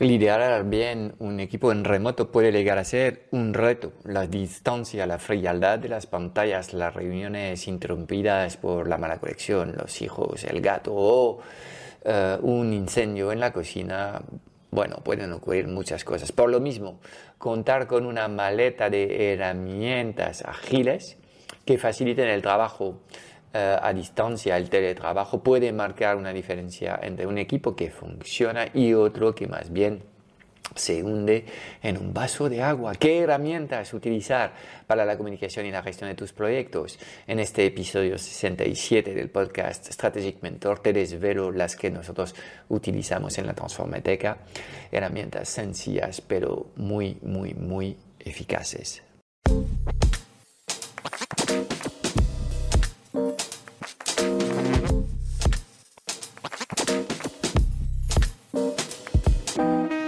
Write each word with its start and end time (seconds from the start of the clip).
Liderar 0.00 0.62
bien 0.62 1.16
un 1.18 1.40
equipo 1.40 1.72
en 1.72 1.82
remoto 1.82 2.30
puede 2.30 2.52
llegar 2.52 2.78
a 2.78 2.84
ser 2.84 3.26
un 3.32 3.52
reto. 3.52 3.94
La 4.04 4.28
distancia, 4.28 5.08
la 5.08 5.18
frialdad 5.18 5.80
de 5.80 5.88
las 5.88 6.06
pantallas, 6.06 6.72
las 6.72 6.94
reuniones 6.94 7.66
interrumpidas 7.66 8.56
por 8.58 8.86
la 8.86 8.96
mala 8.96 9.18
conexión, 9.18 9.74
los 9.76 10.00
hijos, 10.00 10.44
el 10.44 10.60
gato 10.60 10.92
o 10.94 11.40
eh, 12.04 12.38
un 12.42 12.72
incendio 12.72 13.32
en 13.32 13.40
la 13.40 13.52
cocina. 13.52 14.22
Bueno, 14.70 14.98
pueden 15.02 15.32
ocurrir 15.32 15.66
muchas 15.66 16.04
cosas. 16.04 16.30
Por 16.30 16.48
lo 16.48 16.60
mismo, 16.60 17.00
contar 17.36 17.88
con 17.88 18.06
una 18.06 18.28
maleta 18.28 18.90
de 18.90 19.32
herramientas 19.32 20.44
ágiles 20.44 21.16
que 21.64 21.76
faciliten 21.76 22.28
el 22.28 22.40
trabajo 22.40 23.00
a 23.52 23.92
distancia, 23.92 24.56
el 24.56 24.68
teletrabajo 24.68 25.42
puede 25.42 25.72
marcar 25.72 26.16
una 26.16 26.32
diferencia 26.32 26.98
entre 27.02 27.26
un 27.26 27.38
equipo 27.38 27.74
que 27.74 27.90
funciona 27.90 28.66
y 28.72 28.94
otro 28.94 29.34
que 29.34 29.46
más 29.46 29.72
bien 29.72 30.02
se 30.74 31.02
hunde 31.02 31.44
en 31.82 31.96
un 31.98 32.12
vaso 32.12 32.48
de 32.48 32.62
agua. 32.62 32.94
¿Qué 32.94 33.20
herramientas 33.20 33.92
utilizar 33.94 34.52
para 34.86 35.04
la 35.04 35.16
comunicación 35.16 35.66
y 35.66 35.70
la 35.70 35.82
gestión 35.82 36.10
de 36.10 36.14
tus 36.14 36.32
proyectos? 36.32 36.98
En 37.26 37.40
este 37.40 37.66
episodio 37.66 38.18
67 38.18 39.14
del 39.14 39.30
podcast 39.30 39.90
Strategic 39.90 40.42
Mentor 40.42 40.80
te 40.80 40.92
desvelo 40.92 41.50
las 41.50 41.76
que 41.76 41.90
nosotros 41.90 42.34
utilizamos 42.68 43.38
en 43.38 43.46
la 43.46 43.54
Transformateca. 43.54 44.38
Herramientas 44.92 45.48
sencillas 45.48 46.20
pero 46.20 46.70
muy, 46.76 47.18
muy, 47.22 47.54
muy 47.54 47.96
eficaces. 48.20 49.02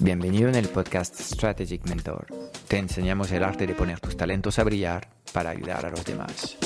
Bienvenido 0.00 0.48
en 0.48 0.54
el 0.54 0.68
podcast 0.68 1.20
Strategic 1.20 1.84
Mentor. 1.88 2.26
Te 2.68 2.78
enseñamos 2.78 3.32
el 3.32 3.42
arte 3.42 3.66
de 3.66 3.74
poner 3.74 3.98
tus 3.98 4.16
talentos 4.16 4.56
a 4.60 4.62
brillar 4.62 5.08
para 5.32 5.50
ayudar 5.50 5.84
a 5.84 5.90
los 5.90 6.04
demás. 6.04 6.56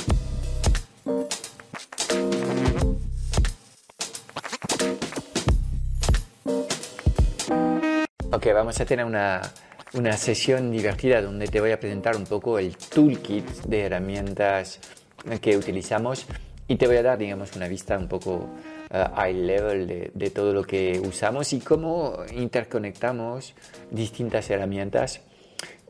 Ok, 8.30 8.46
vamos 8.52 8.78
a 8.80 8.84
tener 8.84 9.06
una, 9.06 9.40
una 9.94 10.16
sesión 10.18 10.70
divertida 10.70 11.22
donde 11.22 11.46
te 11.48 11.58
voy 11.58 11.70
a 11.70 11.80
presentar 11.80 12.16
un 12.16 12.24
poco 12.24 12.58
el 12.58 12.76
toolkit 12.76 13.46
de 13.64 13.80
herramientas 13.80 14.78
que 15.40 15.56
utilizamos 15.56 16.26
y 16.72 16.76
te 16.76 16.86
voy 16.86 16.96
a 16.96 17.02
dar, 17.02 17.18
digamos, 17.18 17.54
una 17.54 17.68
vista 17.68 17.98
un 17.98 18.08
poco 18.08 18.48
uh, 18.90 19.14
high 19.14 19.34
level 19.34 20.10
de, 20.14 20.30
todo 20.30 20.54
lo 20.54 20.64
que 20.64 20.98
usamos 21.00 21.52
y 21.52 21.60
cómo 21.60 22.16
interconectamos 22.34 23.54
distintas 23.90 24.48
herramientas 24.48 25.20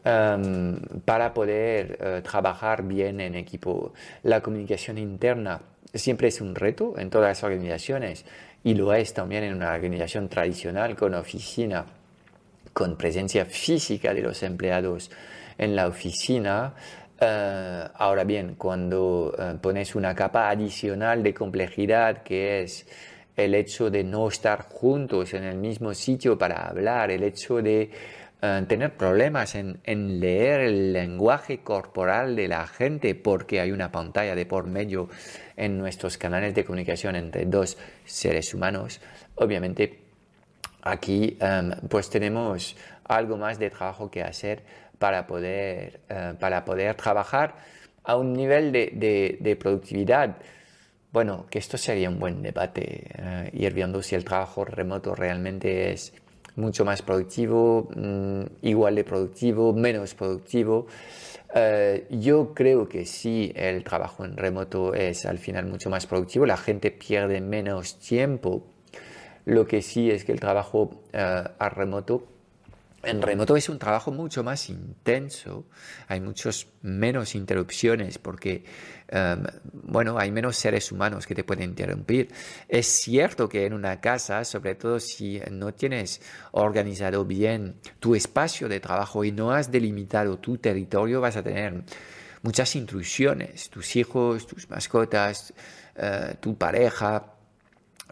um, 0.04 0.76
para 1.04 1.32
poder 1.32 2.00
uh, 2.00 2.28
trabajar 2.28 2.82
bien 2.82 3.20
en 3.20 3.36
equipo. 3.36 3.92
La 4.24 4.40
comunicación 4.40 4.98
interna 4.98 5.60
siempre 5.94 6.26
es 6.26 6.40
un 6.40 6.56
reto 6.56 6.98
en 6.98 7.10
todas 7.10 7.28
las 7.28 7.44
organizaciones 7.44 8.24
y 8.64 8.74
lo 8.74 8.92
es 8.92 9.14
también 9.14 9.44
en 9.44 9.54
una 9.54 9.72
organización 9.72 10.28
tradicional 10.28 10.96
con 10.96 11.14
oficina, 11.14 11.86
con 12.72 12.96
presencia 12.96 13.44
física 13.44 14.12
de 14.12 14.22
los 14.22 14.42
empleados 14.42 15.12
en 15.58 15.76
la 15.76 15.86
oficina. 15.86 16.74
Eh, 17.24 17.88
ahora 17.94 18.24
bien, 18.24 18.56
cuando 18.56 19.32
eh, 19.38 19.54
pones 19.60 19.94
una 19.94 20.12
capa 20.12 20.50
adicional 20.50 21.22
de 21.22 21.32
complejidad 21.32 22.24
que 22.24 22.62
es 22.62 22.84
el 23.36 23.54
hecho 23.54 23.90
de 23.90 24.02
no 24.02 24.26
estar 24.26 24.62
juntos 24.62 25.32
en 25.32 25.44
el 25.44 25.56
mismo 25.56 25.94
sitio 25.94 26.36
para 26.36 26.66
hablar, 26.66 27.12
el 27.12 27.22
hecho 27.22 27.62
de 27.62 27.92
eh, 28.42 28.64
tener 28.66 28.96
problemas 28.96 29.54
en, 29.54 29.78
leer 30.18 30.62
el 30.62 30.92
lenguaje 30.92 31.60
corporal 31.60 32.34
de 32.34 32.48
la 32.48 32.66
gente 32.66 33.14
porque 33.14 33.60
hay 33.60 33.70
una 33.70 33.92
pantalla 33.92 34.34
de 34.34 34.44
por 34.44 34.66
medio 34.66 35.08
en 35.56 35.78
nuestros 35.78 36.18
canales 36.18 36.56
de 36.56 36.64
comunicación 36.64 37.14
entre 37.14 37.46
dos 37.46 37.78
seres 38.04 38.52
humanos, 38.52 39.00
obviamente 39.36 40.00
aquí 40.82 41.38
pues 41.88 42.10
tenemos 42.10 42.76
algo 43.04 43.36
más 43.36 43.60
de 43.60 43.70
trabajo 43.70 44.10
que 44.10 44.24
hacer 44.24 44.64
para 45.02 45.26
poder, 45.26 45.98
eh, 46.08 46.34
para 46.38 46.64
poder 46.64 46.94
trabajar 46.94 47.56
a 48.04 48.14
un 48.14 48.32
nivel 48.34 48.70
de, 48.70 49.56
productividad. 49.58 50.36
Bueno, 51.10 51.46
que 51.50 51.58
esto 51.58 51.76
sería 51.76 52.08
un 52.08 52.20
buen 52.20 52.40
debate, 52.40 53.08
eh, 53.18 53.50
ir 53.52 53.74
viendo 53.74 54.00
si 54.00 54.14
el 54.14 54.24
trabajo 54.24 54.64
remoto 54.64 55.16
realmente 55.16 55.90
es 55.90 56.12
mucho 56.54 56.84
más 56.84 57.02
productivo, 57.02 57.88
mm, 57.96 58.42
igual 58.62 58.94
de 58.94 59.02
productivo, 59.02 59.72
menos 59.72 60.14
productivo. 60.14 60.86
Eh, 61.52 62.06
yo 62.08 62.54
creo 62.54 62.88
que 62.88 63.04
sí, 63.04 63.52
el 63.56 63.82
trabajo 63.82 64.24
en 64.24 64.36
remoto 64.36 64.94
es 64.94 65.26
al 65.26 65.38
final 65.38 65.66
mucho 65.66 65.90
más 65.90 66.06
productivo, 66.06 66.46
la 66.46 66.56
gente 66.56 66.92
pierde 66.92 67.40
menos 67.40 67.98
tiempo. 67.98 68.62
Lo 69.46 69.66
que 69.66 69.82
sí 69.82 70.12
es 70.12 70.24
que 70.24 70.30
el 70.30 70.38
trabajo 70.38 71.02
a 71.12 71.68
remoto 71.70 72.31
en 73.02 73.20
remoto 73.20 73.56
es 73.56 73.68
un 73.68 73.78
trabajo 73.78 74.12
mucho 74.12 74.44
más 74.44 74.68
intenso, 74.68 75.66
hay 76.06 76.20
muchos 76.20 76.68
menos 76.82 77.34
interrupciones 77.34 78.18
porque, 78.18 78.64
em, 79.08 79.42
bueno, 79.72 80.18
hay 80.18 80.30
menos 80.30 80.56
seres 80.56 80.92
humanos 80.92 81.26
que 81.26 81.34
te 81.34 81.42
pueden 81.42 81.70
interrumpir. 81.70 82.28
Es 82.68 82.86
cierto 82.86 83.48
que 83.48 83.66
en 83.66 83.72
una 83.72 84.00
casa, 84.00 84.44
sobre 84.44 84.76
todo 84.76 85.00
si 85.00 85.40
no 85.50 85.74
tienes 85.74 86.20
organizado 86.52 87.24
bien 87.24 87.80
tu 87.98 88.14
espacio 88.14 88.68
de 88.68 88.78
trabajo 88.78 89.24
y 89.24 89.32
no 89.32 89.50
has 89.50 89.70
delimitado 89.70 90.38
tu 90.38 90.58
territorio, 90.58 91.20
vas 91.20 91.36
a 91.36 91.42
tener 91.42 91.82
muchas 92.42 92.76
intrusiones, 92.76 93.68
tus 93.70 93.96
hijos, 93.96 94.46
tus 94.46 94.70
mascotas, 94.70 95.52
eh, 95.96 96.36
tu 96.40 96.56
pareja. 96.56 97.34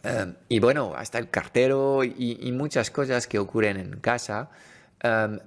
Em, 0.03 0.35
y 0.49 0.59
bueno, 0.59 0.95
hasta 0.97 1.19
el 1.19 1.31
cartero 1.31 2.03
y 2.03 2.51
muchas 2.53 2.91
cosas 2.91 3.27
que 3.27 3.39
ocurren 3.39 3.77
en 3.77 4.01
casa 4.01 4.51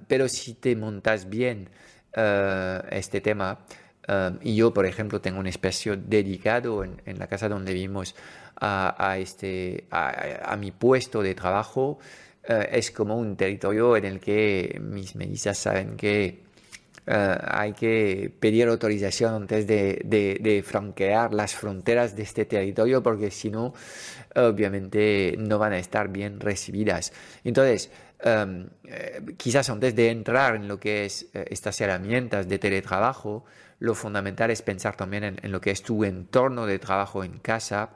pero 0.08 0.28
si 0.28 0.54
te 0.54 0.74
montas 0.76 1.28
bien 1.28 1.68
uh, 2.16 2.86
este 2.90 3.20
tema, 3.20 3.58
y 4.42 4.54
yo, 4.54 4.74
por 4.74 4.84
ejemplo, 4.84 5.20
tengo 5.20 5.40
un 5.40 5.46
espacio 5.46 5.96
dedicado 5.96 6.84
en, 6.84 7.18
la 7.18 7.26
casa 7.26 7.48
donde 7.48 7.72
vivimos 7.72 8.14
a, 8.60 9.16
este, 9.18 9.86
a, 9.90 10.56
mi 10.58 10.70
puesto 10.70 11.22
de 11.22 11.34
trabajo, 11.34 11.98
uh, 12.48 12.52
es 12.70 12.90
como 12.90 13.16
un 13.16 13.36
territorio 13.36 13.96
en 13.96 14.04
el 14.04 14.20
que 14.20 14.78
mis 14.82 15.16
mellizas 15.16 15.58
saben 15.58 15.96
que 15.96 16.40
uh, 17.06 17.12
hay 17.46 17.72
que 17.72 18.30
pedir 18.38 18.68
autorización 18.68 19.34
antes 19.34 19.66
de, 19.66 20.02
de, 20.04 20.38
de, 20.40 20.62
franquear 20.62 21.32
las 21.32 21.54
fronteras 21.54 22.14
de 22.14 22.22
este 22.22 22.44
territorio 22.44 23.02
porque 23.02 23.30
si 23.30 23.50
no, 23.50 23.74
obviamente 24.36 25.34
no 25.38 25.58
van 25.58 25.72
a 25.72 25.78
estar 25.78 26.08
bien 26.08 26.40
recibidas. 26.40 27.12
Entonces, 27.42 27.90
Em, 28.26 28.70
eh, 28.84 29.20
quizás 29.36 29.68
antes 29.68 29.94
de 29.94 30.08
entrar 30.08 30.56
en 30.56 30.66
lo 30.66 30.80
que 30.80 31.04
es 31.04 31.26
eh, 31.34 31.44
estas 31.50 31.78
herramientas 31.82 32.48
de 32.48 32.58
teletrabajo, 32.58 33.44
lo 33.80 33.94
fundamental 33.94 34.50
es 34.50 34.62
pensar 34.62 34.96
también 34.96 35.38
en, 35.42 35.52
lo 35.52 35.60
que 35.60 35.70
es 35.70 35.82
tu 35.82 36.04
entorno 36.04 36.64
de 36.64 36.78
trabajo 36.78 37.22
en 37.22 37.38
casa. 37.40 37.90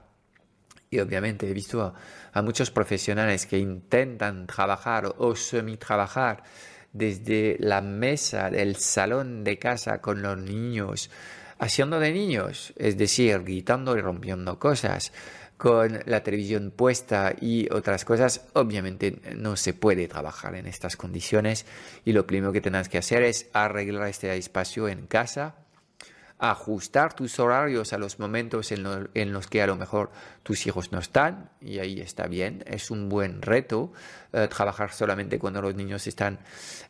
Y 0.90 0.98
obviamente 0.98 1.48
he 1.48 1.54
visto 1.54 1.94
a, 2.34 2.42
muchos 2.42 2.70
profesionales 2.70 3.46
que 3.46 3.58
intentan 3.58 4.46
trabajar 4.46 5.14
o 5.16 5.34
semi-trabajar 5.34 6.42
desde 6.92 7.56
la 7.58 7.80
mesa 7.80 8.50
del 8.50 8.76
salón 8.76 9.44
de 9.44 9.58
casa 9.58 10.02
con 10.02 10.20
los 10.20 10.36
niños, 10.36 11.10
haciendo 11.58 12.00
de 12.00 12.12
niños, 12.12 12.74
es 12.76 12.98
decir, 12.98 13.42
gritando 13.44 13.96
y 13.96 14.02
rompiendo 14.02 14.58
cosas 14.58 15.10
con 15.58 16.00
la 16.06 16.22
televisión 16.22 16.70
puesta 16.70 17.34
y 17.38 17.70
otras 17.72 18.04
cosas, 18.04 18.46
obviamente 18.54 19.20
no 19.36 19.56
se 19.56 19.74
puede 19.74 20.06
trabajar 20.06 20.54
en 20.54 20.66
estas 20.66 20.96
condiciones 20.96 21.66
y 22.04 22.12
lo 22.12 22.26
primero 22.26 22.52
que 22.52 22.60
tendrás 22.60 22.88
que 22.88 22.98
hacer 22.98 23.24
es 23.24 23.50
arreglar 23.52 24.06
este 24.06 24.34
espacio 24.36 24.88
en 24.88 25.08
casa, 25.08 25.56
ajustar 26.38 27.14
tus 27.14 27.40
horarios 27.40 27.92
a 27.92 27.98
los 27.98 28.20
momentos 28.20 28.70
en, 28.70 29.32
los 29.32 29.46
que 29.48 29.60
a 29.60 29.66
lo 29.66 29.74
mejor 29.74 30.12
tus 30.44 30.64
hijos 30.68 30.92
no 30.92 31.00
están, 31.00 31.50
y 31.60 31.80
ahí 31.80 32.00
está 32.00 32.28
bien, 32.28 32.62
es 32.68 32.92
un 32.92 33.08
buen 33.08 33.42
reto 33.42 33.92
eh, 34.32 34.46
trabajar 34.46 34.92
solamente 34.92 35.40
cuando 35.40 35.60
los 35.60 35.74
niños 35.74 36.06
están 36.06 36.38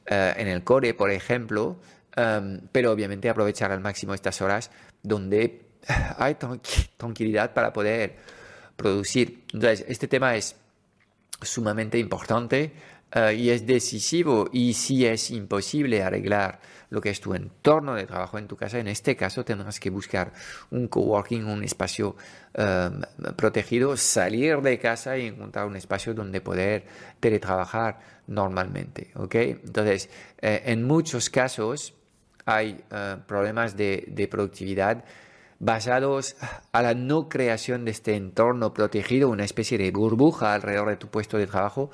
eh, 0.04 0.34
en 0.36 0.46
el 0.46 0.62
core, 0.62 0.92
por 0.92 1.10
ejemplo, 1.10 1.80
em, 2.14 2.60
pero 2.70 2.92
obviamente 2.92 3.30
aprovechar 3.30 3.72
al 3.72 3.80
máximo 3.80 4.12
estas 4.12 4.42
horas 4.42 4.70
donde 5.02 5.70
hay 6.18 6.36
tranquilidad 6.98 7.54
para 7.54 7.72
poder 7.72 8.37
producir. 8.78 9.42
Entonces, 9.52 9.84
este 9.88 10.06
tema 10.06 10.36
es 10.36 10.54
sumamente 11.42 11.98
importante 11.98 12.72
eh, 13.12 13.34
y 13.34 13.50
es 13.50 13.66
decisivo 13.66 14.48
y 14.52 14.72
si 14.72 15.04
es 15.04 15.30
imposible 15.30 16.02
arreglar 16.02 16.60
lo 16.90 17.00
que 17.00 17.10
es 17.10 17.20
tu 17.20 17.34
entorno 17.34 17.94
de 17.94 18.06
trabajo 18.06 18.38
en 18.38 18.46
tu 18.46 18.56
casa, 18.56 18.78
en 18.78 18.86
este 18.86 19.16
caso 19.16 19.44
tendrás 19.44 19.80
que 19.80 19.90
buscar 19.90 20.32
un 20.70 20.86
coworking, 20.86 21.44
un 21.44 21.64
espacio 21.64 22.16
em, 22.54 23.02
protegido, 23.36 23.96
salir 23.96 24.62
de 24.62 24.78
casa 24.78 25.18
y 25.18 25.26
encontrar 25.26 25.66
un 25.66 25.76
espacio 25.76 26.14
donde 26.14 26.40
poder 26.40 26.86
teletrabajar 27.20 27.98
normalmente. 28.28 29.10
Entonces, 29.14 30.08
eh, 30.40 30.62
en 30.66 30.84
muchos 30.84 31.28
casos 31.28 31.94
hay 32.46 32.80
eh, 32.90 33.16
problemas 33.26 33.76
de 33.76 34.28
productividad 34.30 35.04
basados 35.58 36.36
a 36.72 36.82
la 36.82 36.94
no 36.94 37.28
creación 37.28 37.84
de 37.84 37.90
este 37.90 38.14
entorno 38.14 38.72
protegido, 38.72 39.28
una 39.28 39.44
especie 39.44 39.78
de 39.78 39.90
burbuja 39.90 40.54
alrededor 40.54 40.90
de 40.90 40.96
tu 40.96 41.08
puesto 41.08 41.36
de 41.36 41.46
trabajo, 41.46 41.90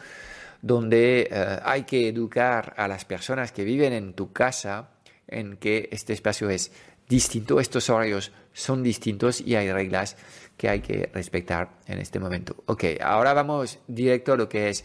donde 0.60 1.28
eh, 1.30 1.58
hay 1.62 1.84
que 1.84 2.08
educar 2.08 2.74
a 2.76 2.88
las 2.88 3.04
personas 3.04 3.52
que 3.52 3.64
viven 3.64 3.92
en 3.92 4.14
tu 4.14 4.32
casa 4.32 4.90
en 5.26 5.56
que 5.56 5.88
este 5.92 6.12
espacio 6.12 6.50
es 6.50 6.72
distinto, 7.08 7.60
estos 7.60 7.90
horarios 7.90 8.32
son 8.52 8.82
distintos 8.82 9.40
y 9.40 9.56
hay 9.56 9.70
reglas 9.72 10.16
que 10.56 10.68
hay 10.68 10.80
que 10.80 11.10
respetar 11.12 11.70
en 11.86 11.98
este 11.98 12.18
momento. 12.18 12.56
Ok, 12.66 12.84
ahora 13.02 13.34
vamos 13.34 13.78
directo 13.88 14.32
a 14.32 14.36
lo 14.36 14.48
que 14.48 14.68
es 14.68 14.84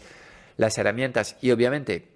las 0.56 0.76
herramientas 0.76 1.36
y 1.40 1.50
obviamente 1.50 2.08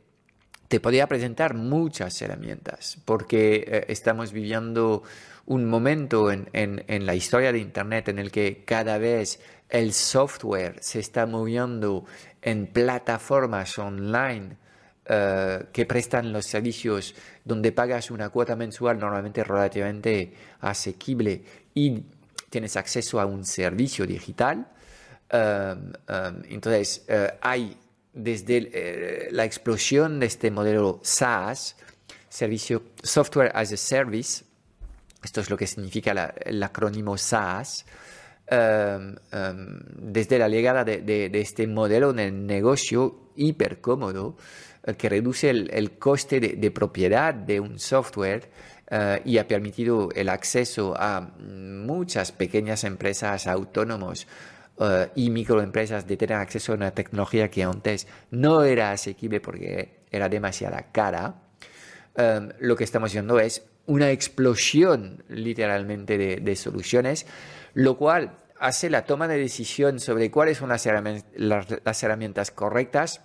te 0.69 0.81
podría 0.81 1.07
presentar 1.07 1.55
muchas 1.55 2.21
herramientas 2.21 2.99
porque 3.05 3.65
eh, 3.67 3.85
estamos 3.89 4.33
viviendo 4.33 5.03
un 5.47 5.67
momento 5.67 6.31
en, 6.31 6.49
en, 6.53 7.07
la 7.07 7.15
historia 7.15 7.53
de 7.53 7.59
Internet 7.59 8.09
en 8.09 8.19
el 8.19 8.31
que 8.31 8.65
cada 8.65 8.99
vez 8.99 9.41
el 9.69 9.93
software 9.93 10.77
se 10.81 11.01
está 11.01 11.27
moviendo 11.27 12.05
en 12.41 12.67
plataformas 12.67 13.79
online 13.79 14.57
eh, 15.07 15.67
que 15.73 15.85
prestan 15.85 16.33
los 16.33 16.47
servicios 16.47 17.15
donde 17.45 17.73
pagas 17.73 18.11
una 18.11 18.31
cuota 18.31 18.57
mensual 18.57 18.99
normalmente 18.99 19.45
relativamente 19.45 20.33
asequible 20.61 21.43
y 21.75 22.03
tienes 22.49 22.77
acceso 22.77 23.21
a 23.21 23.27
un 23.27 23.45
servicio 23.45 24.07
digital. 24.07 24.67
Em, 25.29 25.93
em, 26.09 26.43
entonces, 26.49 27.05
eh, 27.09 27.35
hay 27.43 27.77
desde 28.13 28.71
eh, 28.73 29.29
la 29.33 29.45
explosión 29.45 30.21
de 30.21 30.27
este 30.27 30.51
modelo 30.51 31.01
SaaS, 31.03 31.77
servicio 32.29 32.85
Software 33.03 33.51
as 33.55 33.73
a 33.73 33.77
Service, 33.77 34.44
esto 35.25 35.41
es 35.41 35.51
lo 35.51 35.57
que 35.57 35.67
significa 35.67 36.35
el 36.45 36.63
acrónimo 36.63 37.17
SaaS, 37.17 37.85
Em, 38.47 39.17
em, 39.33 39.81
desde 39.97 40.39
la 40.39 40.51
llegada 40.51 40.85
de, 40.85 41.31
este 41.33 41.67
modelo 41.67 42.13
de 42.13 42.31
negocio 42.31 43.31
hiper 43.37 43.81
cómodo 43.81 44.37
eh, 44.85 44.95
que 44.97 45.09
reduce 45.09 45.49
el, 45.49 45.99
coste 45.99 46.41
de, 46.41 46.71
propiedad 46.71 47.33
de 47.33 47.59
un 47.59 47.79
software 47.79 48.51
eh, 48.91 49.23
y 49.25 49.39
ha 49.39 49.49
permitido 49.49 50.11
el 50.15 50.29
acceso 50.29 50.95
a 50.95 51.23
muchas 51.23 52.33
pequeñas 52.33 52.85
empresas 52.85 53.47
autónomos 53.47 54.27
eh, 54.79 55.09
y 55.15 55.31
microempresas 55.31 56.07
de 56.07 56.19
tener 56.19 56.37
acceso 56.37 56.73
a 56.73 56.75
una 56.75 56.91
tecnología 56.91 57.49
que 57.49 57.63
antes 57.63 58.07
no 58.31 58.63
era 58.63 58.91
asequible 58.91 59.41
porque 59.41 60.05
era 60.11 60.29
demasiada 60.29 60.93
cara. 60.93 61.35
Em, 62.15 62.51
lo 62.61 62.77
que 62.77 62.85
estamos 62.85 63.11
viendo 63.11 63.41
es 63.41 63.63
una 63.87 64.11
explosión 64.11 65.25
literalmente 65.29 66.17
de 66.19 66.57
soluciones 66.57 67.27
lo 67.75 67.97
cual 67.97 68.39
hace 68.59 68.89
la 68.89 69.05
toma 69.05 69.29
de 69.29 69.39
decisión 69.39 70.01
sobre 70.01 70.31
cuáles 70.31 70.59
son 70.59 70.71
las 70.71 70.87
herramientas, 70.87 72.51
correctas 72.53 73.21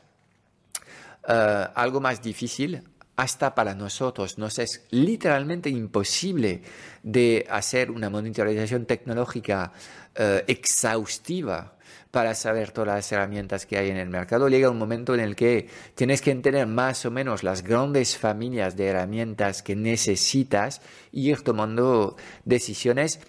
eh, 1.27 1.67
algo 1.75 2.01
más 2.01 2.21
difícil 2.21 2.83
hasta 3.15 3.53
para 3.53 3.75
nosotros. 3.75 4.38
Nos 4.38 4.59
es 4.59 4.85
literalmente 4.89 5.69
imposible 5.69 6.63
de 7.03 7.45
hacer 7.50 7.91
una 7.91 8.09
monitorización 8.09 8.85
tecnológica 8.85 9.71
eh, 10.15 10.44
exhaustiva 10.47 11.77
para 12.11 12.33
saber 12.33 12.71
todas 12.71 12.95
las 12.95 13.11
herramientas 13.11 13.65
que 13.65 13.77
hay 13.77 13.89
en 13.89 13.97
el 13.97 14.09
mercado. 14.09 14.50
Llega 14.50 14.69
un 14.69 14.77
momento 14.77 15.13
en 15.13 15.19
el 15.19 15.35
que 15.35 15.67
tienes 15.95 16.21
que 16.21 16.31
entender 16.31 16.65
más 16.65 17.06
o 17.06 17.11
menos 17.11 17.44
las 17.44 17.63
grandes 17.63 18.17
familias 18.17 18.75
de 18.75 18.88
herramientas 18.88 19.61
que 19.61 19.75
necesitas 19.75 20.81
y 21.11 21.29
ir 21.29 21.41
tomando 21.44 22.15
decisiones 22.45 23.19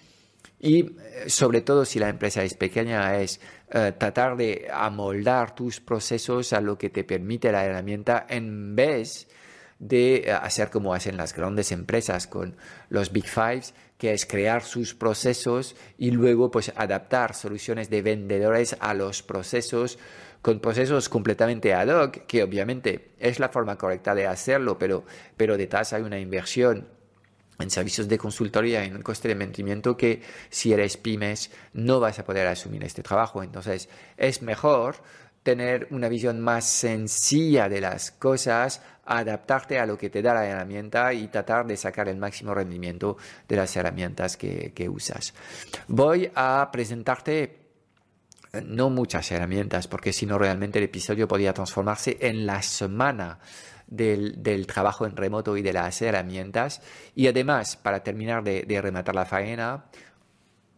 y 0.59 0.79
eh, 0.79 0.93
sobre 1.27 1.61
todo 1.61 1.85
si 1.85 1.97
la 1.97 2.09
empresa 2.09 2.43
es 2.43 2.53
pequeña, 2.53 3.19
es 3.19 3.39
eh, 3.71 3.93
tratar 3.97 4.37
de 4.37 4.67
amoldar 4.71 5.55
tus 5.55 5.79
procesos 5.79 6.53
a 6.53 6.61
lo 6.61 6.77
que 6.77 6.89
te 6.89 7.03
permite 7.03 7.51
la 7.51 7.65
herramienta 7.65 8.27
en 8.29 8.75
vez 8.75 9.27
de 9.27 9.40
eh, 9.89 10.31
hacer 10.31 10.69
como 10.69 10.93
hacen 10.93 11.17
las 11.17 11.35
grandes 11.35 11.71
empresas 11.71 12.27
con 12.27 12.55
los 12.89 13.11
Big 13.11 13.27
Fives, 13.27 13.73
que 13.97 14.13
es 14.13 14.25
crear 14.25 14.63
sus 14.63 14.93
procesos 14.93 15.75
y 15.97 16.11
luego 16.11 16.51
pues 16.51 16.71
adaptar 16.75 17.33
soluciones 17.35 17.89
de 17.89 18.01
vendedores 18.01 18.75
a 18.79 18.93
los 18.93 19.23
procesos 19.23 19.97
con 20.41 20.59
procesos 20.59 21.07
completamente 21.09 21.73
ad 21.73 21.87
hoc, 21.87 22.25
que 22.25 22.43
obviamente 22.43 23.11
es 23.19 23.39
la 23.39 23.49
forma 23.49 23.77
correcta 23.77 24.15
de 24.15 24.25
hacerlo, 24.25 24.77
pero, 24.77 25.03
pero 25.37 25.57
detrás 25.57 25.93
hay 25.93 26.01
una 26.01 26.19
inversión 26.19 26.87
en 27.59 27.69
servicios 27.69 28.07
de 28.07 28.17
consultoría 28.17 28.83
en 28.83 28.95
un 28.95 29.03
coste 29.03 29.27
de 29.27 29.35
mantenimiento 29.35 29.95
que 29.95 30.21
si 30.49 30.73
eres 30.73 30.97
pymes 30.97 31.51
no 31.73 31.99
vas 31.99 32.17
a 32.19 32.25
poder 32.25 32.47
asumir 32.47 32.83
este 32.83 33.03
trabajo. 33.03 33.43
Entonces 33.43 33.87
es 34.17 34.41
mejor 34.41 34.95
tener 35.43 35.87
una 35.91 36.07
visión 36.07 36.39
más 36.39 36.65
sencilla 36.65 37.67
de 37.67 37.81
las 37.81 38.11
cosas, 38.11 38.81
adaptarte 39.05 39.79
a 39.79 39.85
lo 39.85 39.97
que 39.97 40.09
te 40.09 40.21
da 40.21 40.33
la 40.33 40.45
herramienta 40.45 41.13
y 41.13 41.27
tratar 41.27 41.65
de 41.65 41.77
sacar 41.77 42.07
el 42.07 42.17
máximo 42.17 42.53
rendimiento 42.53 43.17
de 43.47 43.55
las 43.55 43.75
herramientas 43.75 44.37
que, 44.37 44.71
que 44.73 44.87
usas. 44.87 45.33
Voy 45.87 46.31
a 46.35 46.69
presentarte 46.71 47.61
eh, 48.53 48.61
no 48.65 48.89
muchas 48.89 49.31
herramientas, 49.31 49.87
porque 49.87 50.13
si 50.13 50.25
no 50.25 50.37
realmente 50.37 50.79
el 50.79 50.85
episodio 50.85 51.27
podría 51.27 51.53
transformarse 51.53 52.17
en 52.19 52.45
la 52.45 52.61
semana 52.61 53.39
del, 53.87 54.65
trabajo 54.67 55.05
en 55.05 55.15
remoto 55.15 55.55
y 55.57 55.61
de 55.61 55.73
las 55.73 56.01
herramientas. 56.01 56.81
Y 57.15 57.27
además, 57.27 57.77
para 57.77 58.03
terminar 58.03 58.43
de, 58.43 58.81
rematar 58.81 59.15
la 59.15 59.25
faena, 59.25 59.85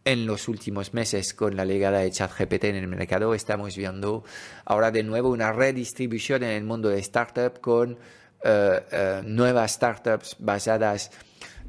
en 0.04 0.26
los 0.26 0.48
últimos 0.48 0.94
meses 0.94 1.34
con 1.34 1.56
la 1.56 1.64
llegada 1.64 2.00
de 2.00 2.10
ChatGPT 2.10 2.64
en 2.64 2.76
el 2.76 2.88
mercado 2.88 3.34
estamos 3.34 3.76
viendo 3.76 4.24
ahora 4.64 4.90
de 4.90 5.02
nuevo 5.02 5.30
una 5.30 5.52
redistribución 5.52 6.42
en 6.42 6.50
el 6.50 6.64
mundo 6.64 6.88
de 6.88 6.98
startup 7.00 7.60
con 7.60 7.98
eh, 8.44 8.80
eh, 8.92 9.22
nuevas 9.24 9.72
startups 9.72 10.36
basadas 10.38 11.10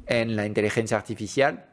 en 0.06 0.36
la 0.36 0.46
inteligencia 0.46 0.96
artificial. 0.96 1.66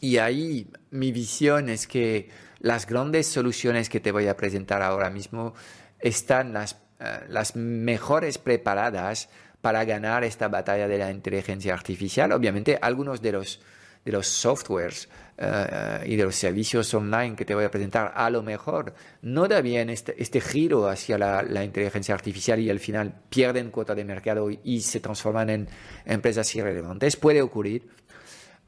Y 0.00 0.18
ahí 0.18 0.70
mi 0.90 1.12
visión 1.12 1.68
es 1.68 1.86
que 1.86 2.28
las 2.58 2.86
grandes 2.86 3.26
soluciones 3.26 3.88
que 3.88 4.00
te 4.00 4.12
voy 4.12 4.28
a 4.28 4.36
presentar 4.36 4.82
ahora 4.82 5.10
mismo 5.10 5.54
están 5.98 6.52
las 6.52 6.76
eh, 7.00 7.24
las 7.30 7.56
mejores 7.56 8.36
preparadas 8.36 9.30
para 9.62 9.84
ganar 9.86 10.22
esta 10.22 10.48
batalla 10.48 10.86
de 10.86 10.98
la 10.98 11.10
inteligencia 11.10 11.72
artificial. 11.72 12.30
Obviamente, 12.32 12.78
algunos 12.82 13.22
de 13.22 13.32
los, 13.32 13.60
de 14.04 14.12
los 14.12 14.26
softwares 14.26 15.08
eh, 15.36 16.04
y 16.06 16.16
de 16.16 16.24
los 16.24 16.34
servicios 16.34 16.92
online 16.94 17.36
que 17.36 17.44
te 17.44 17.54
voy 17.54 17.64
a 17.64 17.70
presentar, 17.70 18.12
a 18.14 18.28
lo 18.30 18.42
mejor 18.42 18.94
no 19.22 19.48
da 19.48 19.60
bien 19.60 19.90
este, 19.90 20.20
este 20.22 20.40
giro 20.40 20.88
hacia 20.88 21.18
la, 21.18 21.64
inteligencia 21.64 22.14
artificial 22.14 22.60
y 22.60 22.70
al 22.70 22.80
final 22.80 23.14
pierden 23.28 23.70
cuota 23.70 23.94
de 23.94 24.04
mercado 24.04 24.50
y, 24.50 24.80
se 24.80 25.00
transforman 25.00 25.50
en 25.50 25.68
empresas 26.04 26.54
irrelevantes. 26.54 27.16
Puede 27.16 27.42
ocurrir. 27.42 27.88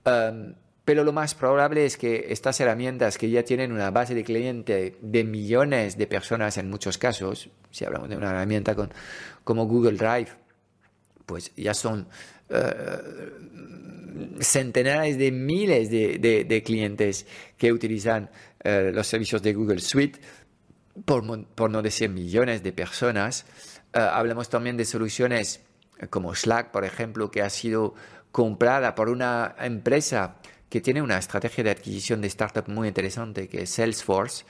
Um, 0.05 0.55
pero 0.85 1.05
lo 1.05 1.13
más 1.13 1.35
probable 1.35 1.85
es 1.85 1.97
que 1.97 2.27
estas 2.31 2.59
herramientas 2.61 3.17
que 3.17 3.31
ya 3.31 3.45
tienen 3.45 3.71
una 3.71 3.91
base 3.91 4.15
de 4.15 4.25
cliente 4.25 4.97
de 5.01 5.25
millones 5.25 5.97
de 5.97 6.07
personas 6.09 6.59
en 6.59 6.69
muchos 6.69 6.99
casos, 6.99 7.51
si 7.71 7.85
hablamos 7.85 8.09
de 8.09 8.17
una 8.17 8.31
herramienta 8.31 8.75
con, 8.75 8.91
como 9.45 9.67
Google 9.67 9.97
Drive, 9.97 10.29
pues 11.25 11.53
ya 11.55 11.75
son 11.75 12.09
eh, 12.53 14.41
centenares 14.41 15.17
de 15.17 15.33
miles 15.33 15.91
de, 15.91 16.63
clientes 16.65 17.27
que 17.57 17.73
utilizan 17.73 18.31
eh, 18.63 18.91
los 18.93 19.07
servicios 19.07 19.43
de 19.43 19.55
Google 19.55 19.81
Suite, 19.81 20.21
por, 21.07 21.25
no 21.25 21.83
decir 21.83 22.11
millones 22.11 22.63
de 22.63 22.73
personas. 22.73 23.47
Eh, 23.95 23.99
hablamos 24.01 24.51
también 24.51 24.77
de 24.77 24.85
soluciones 24.85 25.63
como 26.11 26.35
Slack, 26.35 26.73
por 26.73 26.85
ejemplo, 26.85 27.31
que 27.31 27.41
ha 27.41 27.49
sido 27.49 27.95
comprada 28.31 28.95
por 28.95 29.09
una 29.09 29.55
empresa 29.59 30.37
que 30.69 30.83
tiene 30.83 31.01
una 31.01 31.17
estrategia 31.17 31.65
de 31.65 31.71
adquisición 31.71 32.21
de 32.21 32.29
startup 32.29 32.69
muy 32.69 32.89
interesante, 32.89 33.49
que 33.49 33.63
es 33.63 33.71
Salesforce, 33.71 34.45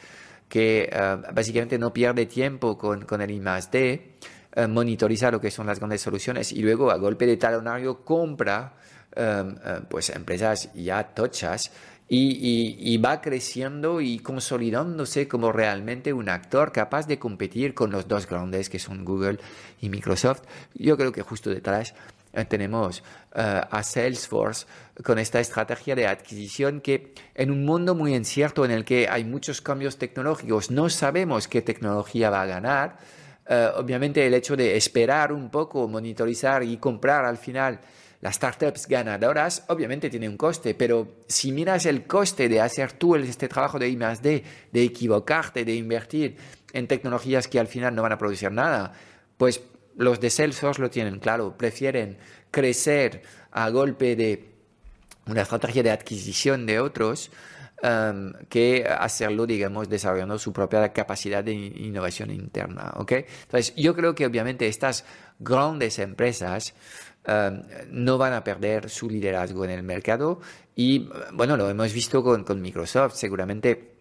que 0.48 0.90
básicamente 1.32 1.78
no 1.78 1.92
pierde 1.92 2.26
tiempo 2.26 2.78
con, 2.78 3.04
con 3.04 3.20
el 3.20 3.30
I+.D., 3.30 4.16
eh, 4.54 4.66
monitoriza 4.66 5.30
lo 5.30 5.40
que 5.40 5.50
son 5.50 5.66
las 5.66 5.78
grandes 5.78 6.02
soluciones 6.02 6.52
y 6.52 6.60
luego 6.60 6.90
a 6.90 6.96
golpe 6.96 7.26
de 7.26 7.38
talonario 7.38 8.04
compra 8.04 8.74
eh, 9.14 9.44
pues 9.88 10.10
empresas 10.10 10.70
ya 10.74 11.04
tochas 11.14 11.70
y, 12.14 12.98
va 12.98 13.22
creciendo 13.22 14.02
y 14.02 14.18
consolidándose 14.18 15.26
como 15.26 15.50
realmente 15.50 16.12
un 16.12 16.28
actor 16.28 16.70
capaz 16.70 17.06
de 17.06 17.18
competir 17.18 17.72
con 17.72 17.90
los 17.90 18.06
dos 18.06 18.26
grandes 18.26 18.68
que 18.68 18.78
son 18.78 19.02
Google 19.06 19.38
y 19.80 19.88
Microsoft. 19.88 20.42
Yo 20.74 20.98
creo 20.98 21.10
que 21.12 21.22
justo 21.22 21.48
detrás 21.48 21.94
tenemos 22.50 23.02
a 23.32 23.82
Salesforce 23.82 24.66
con 25.02 25.18
esta 25.18 25.40
estrategia 25.40 25.94
de 25.94 26.06
adquisición 26.06 26.82
que 26.82 27.14
en 27.34 27.50
un 27.50 27.64
mundo 27.64 27.94
muy 27.94 28.14
incierto 28.14 28.66
en 28.66 28.72
el 28.72 28.84
que 28.84 29.08
hay 29.08 29.24
muchos 29.24 29.62
cambios 29.62 29.96
tecnológicos, 29.96 30.70
no 30.70 30.90
sabemos 30.90 31.48
qué 31.48 31.62
tecnología 31.62 32.28
va 32.28 32.42
a 32.42 32.46
ganar. 32.46 32.98
Eh, 33.54 33.70
obviamente 33.76 34.26
el 34.26 34.32
hecho 34.32 34.56
de 34.56 34.78
esperar 34.78 35.30
un 35.30 35.50
poco, 35.50 35.86
monitorizar 35.86 36.62
y 36.62 36.78
comprar 36.78 37.26
al 37.26 37.36
final 37.36 37.80
las 38.22 38.36
startups 38.36 38.86
ganadoras 38.86 39.64
obviamente 39.68 40.08
tiene 40.08 40.26
un 40.26 40.38
coste, 40.38 40.74
pero 40.74 41.16
si 41.28 41.52
miras 41.52 41.84
el 41.84 42.06
coste 42.06 42.48
de 42.48 42.62
hacer 42.62 42.92
tú 42.92 43.14
este 43.14 43.48
trabajo 43.48 43.78
de 43.78 43.90
I+D, 43.90 44.44
de 44.72 44.82
equivocarte, 44.82 45.66
de 45.66 45.74
invertir 45.74 46.38
en 46.72 46.86
tecnologías 46.86 47.46
que 47.46 47.60
al 47.60 47.66
final 47.66 47.94
no 47.94 48.00
van 48.00 48.12
a 48.12 48.16
producir 48.16 48.50
nada, 48.50 48.94
pues 49.36 49.60
los 49.96 50.18
de 50.18 50.30
Salesforce 50.30 50.80
lo 50.80 50.88
tienen 50.88 51.18
claro, 51.18 51.54
prefieren 51.58 52.16
crecer 52.50 53.20
a 53.50 53.68
golpe 53.68 54.16
de 54.16 54.48
una 55.26 55.42
estrategia 55.42 55.82
de 55.82 55.90
adquisición 55.90 56.64
de 56.64 56.80
otros 56.80 57.30
que 58.48 58.86
hacerlo, 58.88 59.44
digamos, 59.44 59.88
desarrollando 59.88 60.38
su 60.38 60.52
propia 60.52 60.92
capacidad 60.92 61.42
de 61.42 61.52
innovación 61.52 62.30
interna. 62.30 62.92
¿okay? 62.96 63.24
Entonces, 63.42 63.74
yo 63.74 63.94
creo 63.96 64.14
que 64.14 64.24
obviamente 64.24 64.68
estas 64.68 65.04
grandes 65.40 65.98
empresas 65.98 66.74
Em, 67.24 67.62
no 67.90 68.18
van 68.18 68.32
a 68.32 68.42
perder 68.42 68.90
su 68.90 69.08
liderazgo 69.08 69.64
en 69.64 69.70
el 69.70 69.84
mercado 69.84 70.40
y 70.74 71.08
bueno, 71.32 71.56
lo 71.56 71.70
hemos 71.70 71.92
visto 71.92 72.20
con, 72.20 72.60
Microsoft, 72.60 73.14
seguramente 73.14 73.92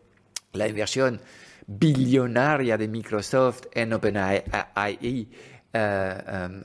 la 0.54 0.68
inversión 0.68 1.22
billonaria 1.68 2.80
de 2.80 2.88
Microsoft 2.88 3.66
en 3.74 3.94
OpenAI 3.94 5.28
em, 5.72 6.64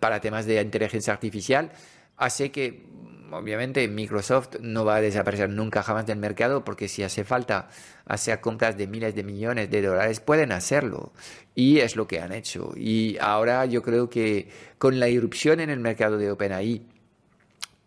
para 0.00 0.20
temas 0.20 0.46
de 0.46 0.62
inteligencia 0.62 1.12
artificial 1.12 1.70
hace 2.16 2.50
que 2.50 2.86
obviamente 3.32 3.86
Microsoft 3.88 4.56
no 4.60 4.84
va 4.84 4.96
a 4.96 5.00
desaparecer 5.00 5.48
nunca 5.50 5.82
jamás 5.82 6.06
del 6.06 6.18
mercado 6.18 6.64
porque 6.64 6.88
si 6.88 7.02
hace 7.02 7.24
falta 7.24 7.68
hacer 8.04 8.40
compras 8.40 8.76
de 8.76 8.86
miles 8.86 9.14
de 9.14 9.24
millones 9.24 9.70
de 9.70 9.82
dólares 9.82 10.20
pueden 10.20 10.52
hacerlo. 10.52 11.12
Y 11.54 11.78
es 11.78 11.96
lo 11.96 12.06
que 12.06 12.20
han 12.20 12.32
hecho. 12.32 12.72
Y 12.76 13.16
ahora 13.20 13.66
yo 13.66 13.82
creo 13.82 14.08
que 14.08 14.48
con 14.78 14.98
la 15.00 15.08
irrupción 15.08 15.60
en 15.60 15.70
el 15.70 15.80
mercado 15.80 16.18
de 16.18 16.30
OpenAI 16.30 16.82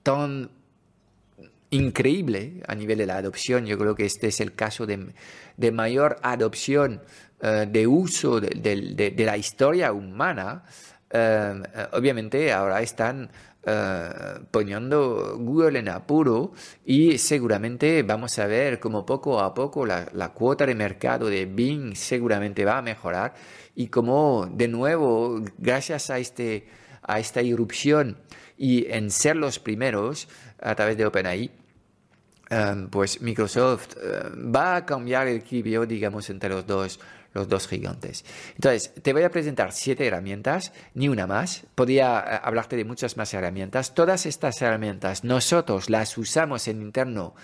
tan 0.03 0.51
increíble 1.71 2.61
a 2.67 2.75
nivel 2.75 2.97
de 2.97 3.05
la 3.05 3.17
adopción 3.17 3.65
yo 3.65 3.77
creo 3.77 3.95
que 3.95 4.05
este 4.05 4.27
es 4.27 4.39
el 4.39 4.53
caso 4.53 4.85
de, 4.85 5.71
mayor 5.71 6.17
adopción 6.21 7.01
eh, 7.41 7.65
de 7.69 7.87
uso 7.87 8.39
de, 8.39 9.13
la 9.17 9.37
historia 9.37 9.91
humana 9.91 10.63
eh, 11.09 11.61
eh, 11.75 11.87
obviamente 11.93 12.53
ahora 12.53 12.81
están 12.81 13.29
eh, 13.67 14.09
poniendo 14.51 15.37
Google 15.39 15.79
en 15.79 15.89
apuro 15.89 16.53
y 16.85 17.17
seguramente 17.17 18.03
vamos 18.03 18.37
a 18.37 18.45
ver 18.45 18.79
como 18.79 19.05
poco 19.05 19.39
a 19.39 19.53
poco 19.53 19.85
la, 19.85 20.05
cuota 20.33 20.65
de 20.65 20.75
mercado 20.75 21.27
de 21.27 21.45
Bing 21.45 21.95
seguramente 21.95 22.63
va 22.63 22.77
a 22.77 22.81
mejorar 22.83 23.33
y 23.73 23.87
como 23.87 24.45
de 24.45 24.67
nuevo 24.67 25.41
gracias 25.57 26.11
a, 26.11 26.19
este, 26.19 26.67
a 27.01 27.19
esta 27.19 27.41
irrupción 27.41 28.17
y 28.57 28.85
en 28.91 29.09
ser 29.09 29.35
los 29.35 29.59
primeros 29.59 30.27
a 30.61 30.75
través 30.75 30.97
de 30.97 31.05
OpenAI, 31.05 31.51
eh, 32.49 32.87
pues 32.89 33.21
Microsoft 33.21 33.95
eh, 33.97 34.29
va 34.55 34.77
a 34.77 34.85
cambiar 34.85 35.27
el 35.27 35.37
equilibrio, 35.37 35.85
digamos, 35.85 36.29
entre 36.29 36.49
los 36.49 36.65
dos, 36.65 36.99
los 37.35 37.47
dos 37.47 37.67
gigantes. 37.67 38.25
Entonces, 38.55 38.91
te 39.01 39.13
voy 39.13 39.23
a 39.23 39.29
presentar 39.29 39.73
siete 39.73 40.07
herramientas, 40.07 40.71
ni 40.95 41.09
una 41.09 41.27
más. 41.27 41.65
Podría 41.75 42.19
eh, 42.19 42.39
hablarte 42.41 42.75
de 42.75 42.85
muchas 42.85 43.17
más 43.17 43.33
herramientas. 43.33 43.93
Todas 43.93 44.25
estas 44.25 44.59
herramientas 44.61 45.23
nosotros 45.23 45.89
las 45.89 46.17
usamos 46.17 46.67
en 46.67 46.81
interno 46.81 47.35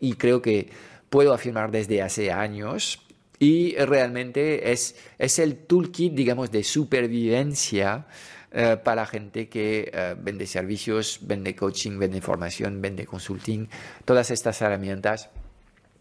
y 0.00 0.14
creo 0.14 0.42
que 0.42 0.68
puedo 1.08 1.32
afirmar 1.32 1.70
desde 1.70 2.02
hace 2.02 2.32
años. 2.32 3.00
Y 3.38 3.76
realmente 3.76 4.72
es, 4.72 4.96
es 5.18 5.38
el 5.38 5.56
toolkit, 5.56 6.14
digamos, 6.14 6.50
de 6.50 6.64
supervivencia 6.64 8.06
eh, 8.50 8.78
para 8.82 9.04
gente 9.06 9.48
que 9.48 9.90
eh, 9.92 10.16
vende 10.18 10.46
servicios, 10.46 11.20
vende 11.22 11.54
coaching, 11.54 11.98
vende 11.98 12.20
formación, 12.20 12.80
vende 12.80 13.04
consulting. 13.04 13.68
Todas 14.04 14.30
estas 14.30 14.60
herramientas 14.62 15.28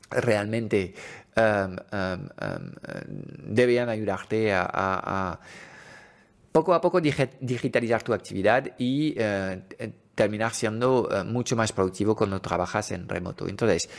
realmente 0.10 0.94
um, 1.36 1.76
um, 1.92 2.30
um, 2.42 2.72
deberían 3.54 3.90
ayudarte 3.90 4.54
a, 4.54 5.40
poco 6.52 6.74
a 6.74 6.82
poco 6.82 7.02
digitalizar 7.02 8.02
tu 8.04 8.14
actividad 8.14 8.72
y 8.78 9.14
eh, 9.18 9.62
terminar 10.16 10.54
siendo 10.54 11.10
eh, 11.12 11.24
mucho 11.24 11.56
más 11.56 11.74
productivo 11.74 12.16
cuando 12.16 12.40
trabajas 12.40 12.92
en 12.92 13.10
remoto. 13.10 13.48
Entonces, 13.48 13.90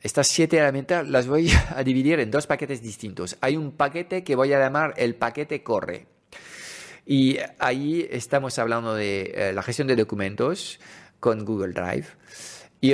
estas 0.00 0.28
siete 0.28 0.56
herramientas 0.56 1.08
las 1.08 1.26
voy 1.26 1.50
a 1.76 1.82
dividir 1.84 2.20
en 2.20 2.30
dos 2.30 2.46
paquetes 2.46 2.82
distintos. 2.82 3.36
Hay 3.40 3.56
un 3.56 3.72
paquete 3.72 4.24
que 4.24 4.34
voy 4.34 4.52
a 4.52 4.58
llamar 4.58 4.94
el 4.96 5.14
paquete 5.14 5.62
corre. 5.62 6.06
Y 7.04 7.38
ahí 7.58 8.06
estamos 8.10 8.58
hablando 8.58 8.94
de 8.94 9.32
eh, 9.34 9.52
la 9.52 9.62
gestión 9.62 9.88
de 9.88 9.96
documentos 9.96 10.78
con 11.18 11.44
Google 11.44 11.72
Drive. 11.72 12.06
Y 12.80 12.92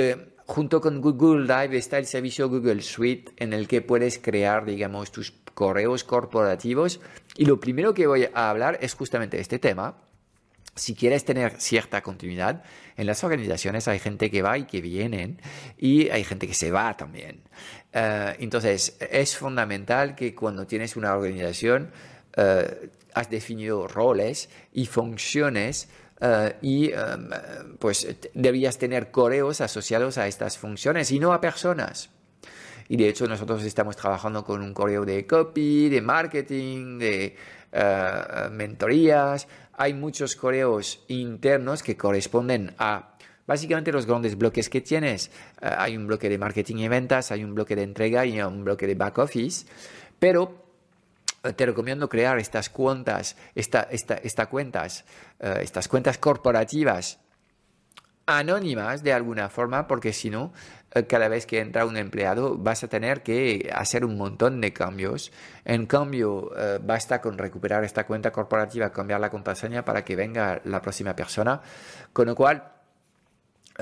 junto 0.49 0.81
con 0.81 0.99
Google 0.99 1.45
Drive 1.45 1.77
está 1.77 1.99
el 1.99 2.07
servicio 2.07 2.49
Google 2.49 2.81
Suite 2.81 3.31
en 3.37 3.53
el 3.53 3.67
que 3.67 3.83
puedes 3.83 4.17
crear, 4.17 4.65
digamos, 4.65 5.11
tus 5.11 5.31
correos 5.53 6.03
corporativos. 6.03 6.99
Y 7.37 7.45
lo 7.45 7.59
primero 7.59 7.93
que 7.93 8.07
voy 8.07 8.27
a 8.33 8.49
hablar 8.49 8.79
es 8.81 8.95
justamente 8.95 9.39
este 9.39 9.59
tema. 9.59 9.97
Si 10.75 10.95
quieres 10.95 11.23
tener 11.23 11.61
cierta 11.61 12.01
continuidad, 12.01 12.63
en 12.97 13.05
las 13.05 13.23
organizaciones 13.23 13.87
hay 13.87 13.99
gente 13.99 14.31
que 14.31 14.41
va 14.41 14.57
y 14.57 14.63
que 14.63 14.81
viene 14.81 15.37
y 15.77 16.09
hay 16.09 16.23
gente 16.23 16.47
que 16.47 16.55
se 16.55 16.71
va 16.71 16.97
también. 16.97 17.43
Eh, 17.93 18.35
entonces, 18.39 18.97
es 18.99 19.37
fundamental 19.37 20.15
que 20.15 20.33
cuando 20.33 20.65
tienes 20.65 20.95
una 20.95 21.15
organización, 21.15 21.91
eh, 22.35 22.89
has 23.13 23.29
definido 23.29 23.87
roles 23.87 24.49
y 24.73 24.87
funciones 24.87 25.89
eh, 26.21 26.55
y 26.61 26.91
em, 26.91 27.29
pues 27.79 28.07
debías 28.33 28.77
tener 28.77 29.11
correos 29.11 29.61
asociados 29.61 30.17
a 30.17 30.27
estas 30.27 30.57
funciones 30.57 31.11
y 31.11 31.19
no 31.19 31.33
a 31.33 31.41
personas. 31.41 32.09
Y 32.87 32.97
de 32.97 33.07
hecho 33.07 33.27
nosotros 33.27 33.63
estamos 33.63 33.95
trabajando 33.95 34.43
con 34.43 34.61
un 34.61 34.73
correo 34.73 35.05
de 35.05 35.27
copy, 35.27 35.89
de 35.89 36.01
marketing, 36.01 36.97
de 36.97 37.35
uh, 37.71 38.49
mentorías. 38.51 39.47
Hay 39.73 39.93
muchos 39.93 40.35
correos 40.35 41.03
internos 41.07 41.83
que 41.83 41.95
corresponden 41.95 42.73
a 42.79 43.15
básicamente 43.49 43.91
los 43.91 44.05
grandes 44.05 44.37
bloques 44.37 44.69
que 44.69 44.81
tienes. 44.81 45.31
Eh, 45.61 45.69
hay 45.77 45.97
un 45.97 46.07
bloque 46.07 46.29
de 46.29 46.37
marketing 46.37 46.77
y 46.77 46.87
ventas, 46.87 47.31
hay 47.31 47.43
un 47.43 47.55
bloque 47.55 47.75
de 47.75 47.83
entrega 47.83 48.25
y 48.25 48.41
un 48.41 48.63
bloque 48.63 48.85
de 48.87 48.95
back 48.95 49.19
office. 49.19 49.65
Pero 50.19 50.53
eh, 50.53 50.68
te 51.55 51.65
recomiendo 51.65 52.09
crear 52.09 52.39
estas 52.39 52.69
cuentas, 52.69 53.35
esta, 53.55 53.87
esta, 53.91 54.45
cuentas, 54.47 55.05
eh, 55.39 55.59
estas 55.61 55.87
cuentas 55.87 56.17
corporativas 56.17 57.19
anónimas 58.25 59.01
de 59.01 59.11
alguna 59.11 59.49
forma, 59.49 59.87
porque 59.87 60.13
si 60.13 60.29
no, 60.29 60.53
eh, 60.93 61.07
cada 61.07 61.27
vez 61.29 61.45
que 61.47 61.59
entra 61.59 61.85
un 61.85 61.97
empleado 61.97 62.57
vas 62.57 62.83
a 62.83 62.87
tener 62.87 63.23
que 63.23 63.71
hacer 63.73 64.05
un 64.05 64.17
montón 64.17 64.61
de 64.61 64.71
cambios. 64.71 65.31
En 65.65 65.87
cambio, 65.87 66.51
basta 66.83 67.21
con 67.21 67.37
recuperar 67.37 67.83
esta 67.83 68.05
cuenta 68.05 68.31
corporativa, 68.31 68.91
cambiar 68.91 69.19
la 69.19 69.29
contraseña 69.29 69.83
para 69.83 70.05
que 70.05 70.15
venga 70.15 70.61
la 70.63 70.81
próxima 70.81 71.15
persona. 71.15 71.61
Con 72.13 72.27
lo 72.27 72.35
cual, 72.35 72.78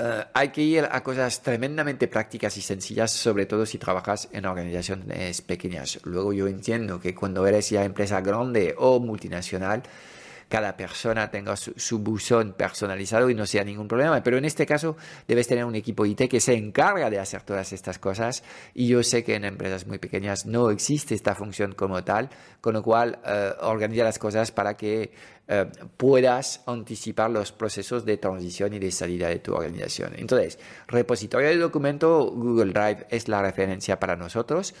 eh, 0.00 0.24
hay 0.32 0.50
que 0.50 0.62
ir 0.62 0.86
a 0.88 1.02
cosas 1.02 1.42
tremendamente 1.42 2.06
prácticas 2.06 2.56
y 2.56 2.62
sencillas, 2.62 3.10
sobre 3.10 3.46
todo 3.46 3.66
si 3.66 3.78
trabajas 3.78 4.28
en 4.30 4.46
organizaciones 4.46 5.42
pequeñas. 5.42 5.98
Luego 6.04 6.32
yo 6.32 6.46
entiendo 6.46 7.00
que 7.00 7.16
cuando 7.16 7.44
eres 7.48 7.70
ya 7.70 7.84
empresa 7.84 8.20
grande 8.20 8.76
o 8.78 9.00
multinacional, 9.00 9.82
cada 10.48 10.76
persona 10.76 11.30
tenga 11.30 11.56
su, 11.56 11.98
buzón 11.98 12.54
personalizado 12.54 13.30
y 13.30 13.34
no 13.34 13.46
sea 13.46 13.64
ningún 13.64 13.88
problema. 13.88 14.22
Pero 14.22 14.38
en 14.38 14.44
este 14.44 14.66
caso 14.66 14.96
debes 15.26 15.46
tener 15.46 15.64
un 15.64 15.74
equipo 15.74 16.06
IT 16.06 16.28
que 16.28 16.40
se 16.40 16.54
encarga 16.54 17.10
de 17.10 17.18
hacer 17.18 17.42
todas 17.42 17.72
estas 17.72 17.98
cosas 17.98 18.42
y 18.74 18.88
yo 18.88 19.02
sé 19.02 19.24
que 19.24 19.34
en 19.34 19.44
empresas 19.44 19.86
muy 19.86 19.98
pequeñas 19.98 20.46
no 20.46 20.70
existe 20.70 21.14
esta 21.14 21.34
función 21.34 21.72
como 21.72 22.02
tal, 22.02 22.30
con 22.60 22.74
lo 22.74 22.82
cual 22.82 23.18
eh, 23.24 23.52
organiza 23.60 24.04
las 24.04 24.18
cosas 24.18 24.50
para 24.50 24.76
que 24.76 25.12
eh, 25.50 25.66
puedas 25.96 26.62
anticipar 26.66 27.30
los 27.30 27.52
procesos 27.52 28.04
de 28.04 28.18
transición 28.18 28.74
y 28.74 28.78
de 28.78 28.90
salida 28.90 29.28
de 29.28 29.38
tu 29.38 29.54
organización. 29.54 30.12
Entonces, 30.16 30.58
repositorio 30.86 31.48
de 31.48 31.56
documento, 31.56 32.30
Google 32.30 32.72
Drive 32.72 33.06
es 33.10 33.28
la 33.28 33.42
referencia 33.42 33.98
para 33.98 34.16
nosotros. 34.16 34.74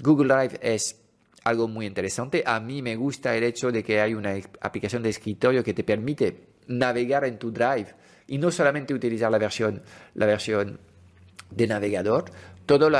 Google 0.00 0.32
Drive 0.34 0.58
es 0.62 1.01
algo 1.44 1.68
muy 1.68 1.86
interesante. 1.86 2.42
A 2.46 2.60
mí 2.60 2.82
me 2.82 2.96
gusta 2.96 3.36
el 3.36 3.44
hecho 3.44 3.70
de 3.70 3.82
que 3.82 4.00
hay 4.00 4.14
una 4.14 4.34
aplicación 4.60 5.02
de 5.02 5.10
escritorio 5.10 5.64
que 5.64 5.74
te 5.74 5.84
permite 5.84 6.48
navegar 6.68 7.24
en 7.24 7.38
tu 7.38 7.50
Drive 7.50 7.94
y 8.26 8.38
no 8.38 8.50
solamente 8.50 8.94
utilizar 8.94 9.30
la 9.30 9.38
versión, 9.38 9.82
la 10.14 10.26
versión 10.26 10.80
de 11.50 11.66
navegador, 11.66 12.24
todas 12.66 12.90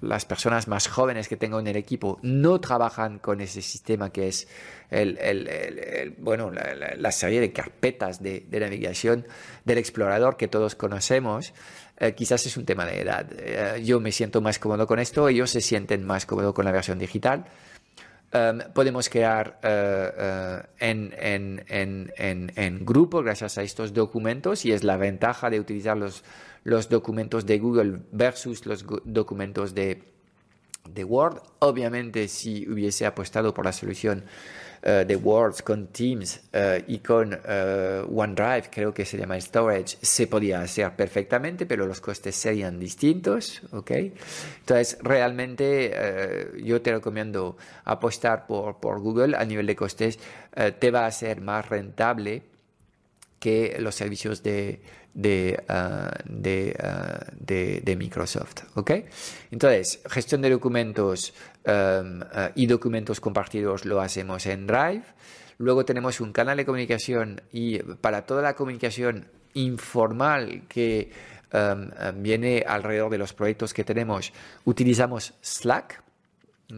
las 0.00 0.24
personas 0.26 0.68
más 0.68 0.88
jóvenes 0.88 1.28
que 1.28 1.36
tengo 1.36 1.58
en 1.58 1.66
el 1.66 1.76
equipo 1.76 2.18
no 2.22 2.60
trabajan 2.60 3.18
con 3.18 3.40
ese 3.40 3.62
sistema 3.62 4.10
que 4.10 4.28
es 4.28 4.48
el, 4.90 6.14
bueno, 6.18 6.50
la, 6.50 7.12
serie 7.12 7.40
de 7.40 7.52
carpetas 7.52 8.22
de, 8.22 8.46
navegación 8.50 9.26
del 9.64 9.78
explorador 9.78 10.36
que 10.36 10.48
todos 10.48 10.74
conocemos. 10.74 11.52
Eh, 12.00 12.14
quizás 12.14 12.46
es 12.46 12.56
un 12.56 12.64
tema 12.64 12.84
de 12.86 13.00
edad. 13.00 13.26
Eh, 13.36 13.82
yo 13.84 13.98
me 13.98 14.12
siento 14.12 14.40
más 14.40 14.58
cómodo 14.58 14.86
con 14.86 14.98
esto, 15.00 15.28
ellos 15.28 15.50
se 15.50 15.60
sienten 15.60 16.06
más 16.06 16.26
cómodos 16.26 16.54
con 16.54 16.64
la 16.64 16.70
versión 16.70 16.98
digital. 16.98 17.44
Em, 18.30 18.58
podemos 18.74 19.08
crear 19.08 19.58
uh, 19.64 20.66
en, 20.78 21.14
en, 21.18 21.64
en, 21.66 22.52
en, 22.54 22.84
grupo 22.84 23.22
gracias 23.22 23.56
a 23.56 23.62
estos 23.62 23.94
documentos 23.94 24.66
y 24.66 24.72
es 24.72 24.84
la 24.84 24.98
ventaja 24.98 25.48
de 25.48 25.58
utilizar 25.58 25.96
los, 25.96 26.24
los 26.62 26.90
documentos 26.90 27.46
de 27.46 27.58
Google 27.58 28.00
versus 28.12 28.66
los 28.66 28.84
documentos 29.04 29.74
de, 29.74 30.02
de 30.90 31.04
Word. 31.04 31.40
Obviamente, 31.60 32.28
si 32.28 32.68
hubiese 32.68 33.06
apostado 33.06 33.54
por 33.54 33.64
la 33.64 33.72
solución 33.72 34.18
uh, 34.18 34.67
de 34.82 35.16
Word 35.16 35.56
con 35.64 35.88
Teams 35.88 36.40
uh, 36.54 36.82
y 36.86 36.98
con 36.98 37.34
uh, 37.34 38.20
OneDrive, 38.20 38.70
creo 38.70 38.94
que 38.94 39.04
se 39.04 39.18
llama 39.18 39.40
Storage, 39.40 39.98
se 40.00 40.26
podía 40.26 40.60
hacer 40.60 40.94
perfectamente, 40.94 41.66
pero 41.66 41.86
los 41.86 42.00
costes 42.00 42.36
serían 42.36 42.78
distintos. 42.78 43.62
¿okay? 43.72 44.14
Entonces, 44.60 44.98
realmente 45.02 46.52
yo 46.62 46.80
te 46.80 46.92
recomiendo 46.92 47.56
apostar 47.84 48.46
por, 48.46 48.78
por 48.78 49.00
Google 49.00 49.36
a 49.36 49.44
nivel 49.44 49.66
de 49.66 49.76
costes, 49.76 50.18
te 50.78 50.90
va 50.90 51.06
a 51.06 51.10
ser 51.10 51.40
más 51.40 51.68
rentable 51.68 52.42
que 53.38 53.76
los 53.78 53.94
servicios 53.94 54.42
de, 54.42 54.80
de, 55.14 55.62
uh, 55.68 56.10
de, 56.24 56.76
uh, 56.78 57.36
de, 57.38 57.80
de, 57.82 57.96
Microsoft. 57.96 58.64
¿ok? 58.74 58.92
Entonces, 59.50 60.00
gestión 60.08 60.42
de 60.42 60.50
documentos 60.50 61.34
um, 61.66 62.20
uh, 62.20 62.24
y 62.54 62.66
documentos 62.66 63.20
compartidos 63.20 63.84
lo 63.84 64.00
hacemos 64.00 64.46
en 64.46 64.66
Drive. 64.66 65.02
Luego 65.58 65.84
tenemos 65.84 66.20
un 66.20 66.32
canal 66.32 66.56
de 66.56 66.64
comunicación 66.64 67.40
y 67.52 67.78
para 67.78 68.26
toda 68.26 68.42
la 68.42 68.54
comunicación 68.54 69.26
informal 69.54 70.62
que 70.68 71.10
um, 71.52 72.22
viene 72.22 72.64
alrededor 72.66 73.10
de 73.10 73.18
los 73.18 73.32
proyectos 73.32 73.74
que 73.74 73.82
tenemos, 73.84 74.32
utilizamos 74.64 75.34
Slack. 75.42 76.02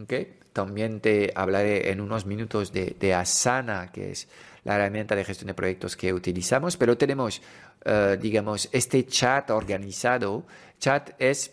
¿okay? 0.01 0.39
También 0.51 0.99
te 0.99 1.31
hablaré 1.35 1.91
en 1.91 2.01
unos 2.01 2.25
minutos 2.25 2.73
de, 2.73 2.95
de 2.99 3.13
Asana, 3.13 3.91
que 3.91 4.11
es 4.11 4.27
la 4.63 4.75
herramienta 4.75 5.15
de 5.15 5.23
gestión 5.23 5.47
de 5.47 5.53
proyectos 5.53 5.95
que 5.95 6.13
utilizamos, 6.13 6.77
pero 6.77 6.97
tenemos, 6.97 7.41
eh, 7.83 8.17
digamos, 8.21 8.69
este 8.71 9.05
chat 9.05 9.49
organizado. 9.49 10.45
Chat 10.79 11.11
es 11.19 11.51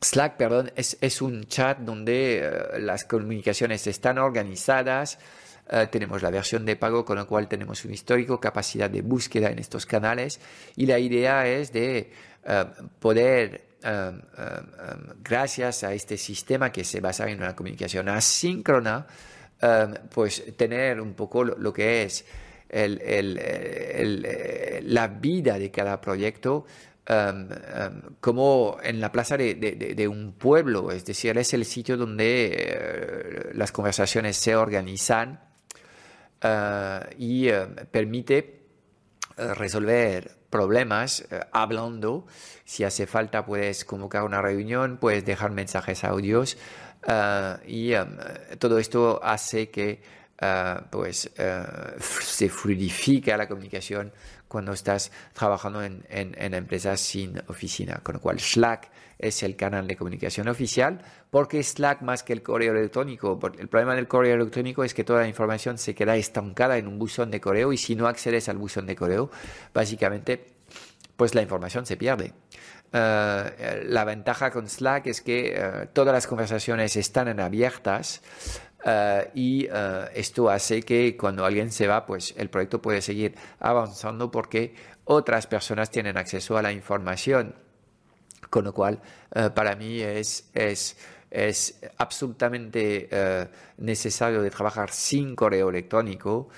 Slack, 0.00 0.36
perdón, 0.36 0.72
es, 0.74 1.22
un 1.22 1.44
chat 1.44 1.78
donde 1.78 2.40
eh, 2.42 2.80
las 2.80 3.04
comunicaciones 3.04 3.86
están 3.86 4.18
organizadas. 4.18 5.18
Eh, 5.70 5.86
tenemos 5.90 6.22
la 6.22 6.30
versión 6.30 6.64
de 6.66 6.76
pago, 6.76 7.04
con 7.04 7.16
lo 7.16 7.26
cual 7.26 7.48
tenemos 7.48 7.84
un 7.84 7.94
histórico, 7.94 8.40
capacidad 8.40 8.90
de 8.90 9.02
búsqueda 9.02 9.50
en 9.50 9.60
estos 9.60 9.86
canales. 9.86 10.40
Y 10.76 10.86
la 10.86 10.98
idea 10.98 11.46
es 11.46 11.72
de 11.72 12.12
poder, 12.98 13.64
gracias 15.22 15.82
a 15.82 15.94
este 15.94 16.18
sistema 16.18 16.70
que 16.70 16.84
se 16.84 17.00
basa 17.00 17.26
en 17.30 17.38
una 17.38 17.56
comunicación 17.56 18.10
asíncrona, 18.10 19.06
Em, 19.64 19.94
pues 20.10 20.44
tener 20.58 21.00
un 21.00 21.14
poco 21.14 21.42
lo, 21.42 21.72
que 21.72 22.02
es 22.02 22.26
la 24.82 25.08
vida 25.08 25.58
de 25.58 25.70
cada 25.70 26.02
proyecto 26.02 26.66
em, 27.06 27.48
em, 27.50 28.02
como 28.20 28.76
en 28.82 29.00
la 29.00 29.10
plaza 29.10 29.38
de, 29.38 30.06
un 30.06 30.34
pueblo, 30.34 30.90
es 30.92 31.06
decir, 31.06 31.38
es 31.38 31.54
el 31.54 31.64
sitio 31.64 31.96
donde 31.96 32.52
eh, 32.52 33.50
las 33.54 33.72
conversaciones 33.72 34.36
se 34.36 34.54
organizan 34.54 35.40
eh, 36.42 37.00
y 37.16 37.48
permite 37.90 38.66
eh, 39.38 39.54
resolver 39.54 40.30
problemas 40.50 41.26
hablando. 41.52 42.26
Si 42.66 42.84
hace 42.84 43.06
falta, 43.06 43.46
puedes 43.46 43.86
convocar 43.86 44.24
una 44.24 44.42
reunión, 44.42 44.98
puedes 44.98 45.24
dejar 45.24 45.52
mensajes 45.52 46.04
audios 46.04 46.58
Ah, 47.06 47.58
y 47.66 47.94
um, 47.94 48.16
todo 48.58 48.78
esto 48.78 49.20
hace 49.22 49.70
que 49.70 50.00
ah, 50.40 50.84
pues, 50.90 51.30
ah, 51.38 51.92
se 51.98 52.48
fluidifica 52.48 53.36
la 53.36 53.46
comunicación 53.46 54.12
cuando 54.48 54.72
estás 54.72 55.10
trabajando 55.32 55.82
en, 55.82 56.04
empresas 56.08 57.00
sin 57.00 57.42
oficina. 57.48 58.00
Con 58.02 58.14
lo 58.14 58.20
cual, 58.20 58.38
Slack 58.38 58.88
es 59.18 59.42
el 59.42 59.56
canal 59.56 59.86
de 59.86 59.96
comunicación 59.96 60.48
oficial. 60.48 61.00
porque 61.30 61.62
Slack 61.62 62.02
más 62.02 62.22
que 62.22 62.32
el 62.32 62.42
correo 62.42 62.72
electrónico? 62.72 63.38
El 63.58 63.68
problema 63.68 63.96
del 63.96 64.06
correo 64.06 64.36
electrónico 64.36 64.84
es 64.84 64.94
que 64.94 65.02
toda 65.02 65.22
la 65.22 65.28
información 65.28 65.76
se 65.78 65.94
queda 65.94 66.16
estancada 66.16 66.78
en 66.78 66.86
un 66.86 66.98
buzón 66.98 67.32
de 67.32 67.40
correo 67.40 67.72
y 67.72 67.76
si 67.76 67.96
no 67.96 68.06
accedes 68.06 68.48
al 68.48 68.58
buzón 68.58 68.86
de 68.86 68.94
correo, 68.94 69.30
básicamente, 69.72 70.44
pues 71.16 71.34
la 71.34 71.42
información 71.42 71.84
se 71.84 71.96
pierde. 71.96 72.32
Eh, 72.96 73.82
la 73.88 74.04
ventaja 74.04 74.52
con 74.52 74.68
Slack 74.68 75.08
es 75.08 75.20
que 75.20 75.54
eh, 75.56 75.88
todas 75.92 76.14
las 76.14 76.28
conversaciones 76.28 76.94
están 76.94 77.26
en 77.26 77.40
abiertas 77.40 78.22
eh, 78.84 79.30
y 79.34 79.68
esto 80.14 80.48
hace 80.48 80.80
que 80.82 81.16
cuando 81.16 81.44
alguien 81.44 81.72
se 81.72 81.88
va, 81.88 82.06
pues 82.06 82.34
el 82.36 82.50
proyecto 82.50 82.80
puede 82.80 83.02
seguir 83.02 83.34
avanzando 83.58 84.30
porque 84.30 84.76
otras 85.06 85.48
personas 85.48 85.90
tienen 85.90 86.16
acceso 86.16 86.56
a 86.56 86.62
la 86.62 86.70
información. 86.70 87.56
Con 88.48 88.64
lo 88.64 88.72
cual, 88.72 89.00
para 89.54 89.74
mí 89.74 90.00
es, 90.00 90.48
es, 90.54 90.96
es 91.28 91.80
absolutamente 91.96 93.08
necesario 93.78 94.48
trabajar 94.50 94.90
sin 94.90 95.34
correo 95.34 95.70
electrónico 95.70 96.48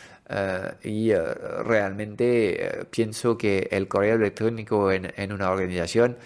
y 0.83 1.13
realmente 1.13 2.87
pienso 2.91 3.39
que 3.39 3.69
el 3.71 3.89
correo 3.89 4.17
electrónico 4.17 4.91
en, 4.91 5.13
en 5.17 5.33
una 5.33 5.51
organización 5.51 6.17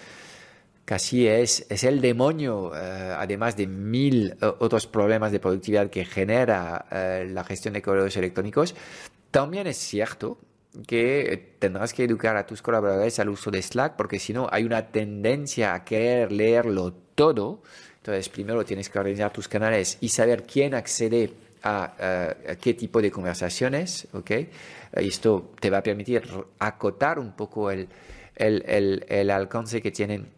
casi 0.84 1.28
es, 1.28 1.66
es 1.68 1.84
el 1.84 2.00
demonio, 2.00 2.72
además 2.74 3.56
de 3.56 3.66
mil 3.66 4.36
otros 4.40 4.86
problemas 4.86 5.30
de 5.30 5.38
productividad 5.38 5.88
que 5.88 6.04
genera 6.04 7.24
la 7.28 7.44
gestión 7.44 7.74
de 7.74 7.82
correos 7.82 8.16
electrónicos. 8.16 8.74
También 9.30 9.66
es 9.68 9.76
cierto 9.76 10.38
que 10.86 11.56
tendrás 11.58 11.92
que 11.92 12.04
educar 12.04 12.36
a 12.36 12.46
tus 12.46 12.62
colaboradores 12.62 13.18
al 13.18 13.28
uso 13.28 13.50
de 13.50 13.62
Slack, 13.62 13.96
porque 13.96 14.18
si 14.18 14.32
no 14.32 14.48
hay 14.50 14.64
una 14.64 14.88
tendencia 14.88 15.74
a 15.74 15.84
querer 15.84 16.32
leerlo 16.32 16.92
todo. 17.14 17.62
Entonces, 17.96 18.28
primero 18.28 18.64
tienes 18.64 18.88
que 18.88 18.98
organizar 18.98 19.32
tus 19.32 19.46
canales 19.46 19.98
y 20.00 20.08
saber 20.08 20.44
quién 20.44 20.74
accede 20.74 21.32
a, 21.62 22.34
qué 22.60 22.74
tipo 22.74 23.00
de 23.00 23.10
conversaciones, 23.10 24.08
¿ok? 24.12 24.30
esto 24.92 25.52
te 25.60 25.70
va 25.70 25.78
a 25.78 25.82
permitir 25.82 26.22
acotar 26.58 27.18
un 27.18 27.32
poco 27.32 27.70
el, 27.70 27.88
el, 28.34 28.64
el, 28.66 29.06
el 29.08 29.30
alcance 29.30 29.80
que 29.80 29.90
tienen 29.90 30.28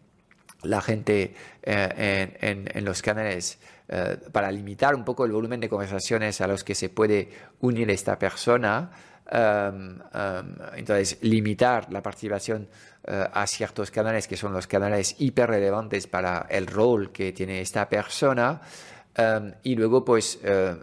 la 0.63 0.81
gente 0.81 1.33
eh, 1.61 2.65
en, 2.73 2.85
los 2.85 3.01
canales 3.01 3.59
eh, 3.87 4.17
para 4.31 4.51
limitar 4.51 4.95
un 4.95 5.03
poco 5.03 5.25
el 5.25 5.31
volumen 5.31 5.59
de 5.59 5.69
conversaciones 5.69 6.41
a 6.41 6.47
los 6.47 6.63
que 6.63 6.75
se 6.75 6.89
puede 6.89 7.29
unir 7.59 7.89
esta 7.91 8.17
persona. 8.17 8.89
Um, 9.31 9.99
um, 9.99 10.55
entonces, 10.75 11.17
limitar 11.21 11.91
la 11.91 12.03
participación 12.03 12.67
uh, 13.07 13.11
a 13.33 13.47
ciertos 13.47 13.89
canales 13.89 14.27
que 14.27 14.35
son 14.35 14.53
los 14.53 14.67
canales 14.67 15.15
hiper 15.17 15.49
relevantes 15.49 16.07
para 16.07 16.45
el 16.49 16.67
rol 16.67 17.11
que 17.11 17.31
tiene 17.31 17.61
esta 17.61 17.87
persona. 17.87 18.61
Um, 19.17 19.51
y 19.61 19.75
luego, 19.75 20.03
pues, 20.03 20.39
uh, 20.43 20.75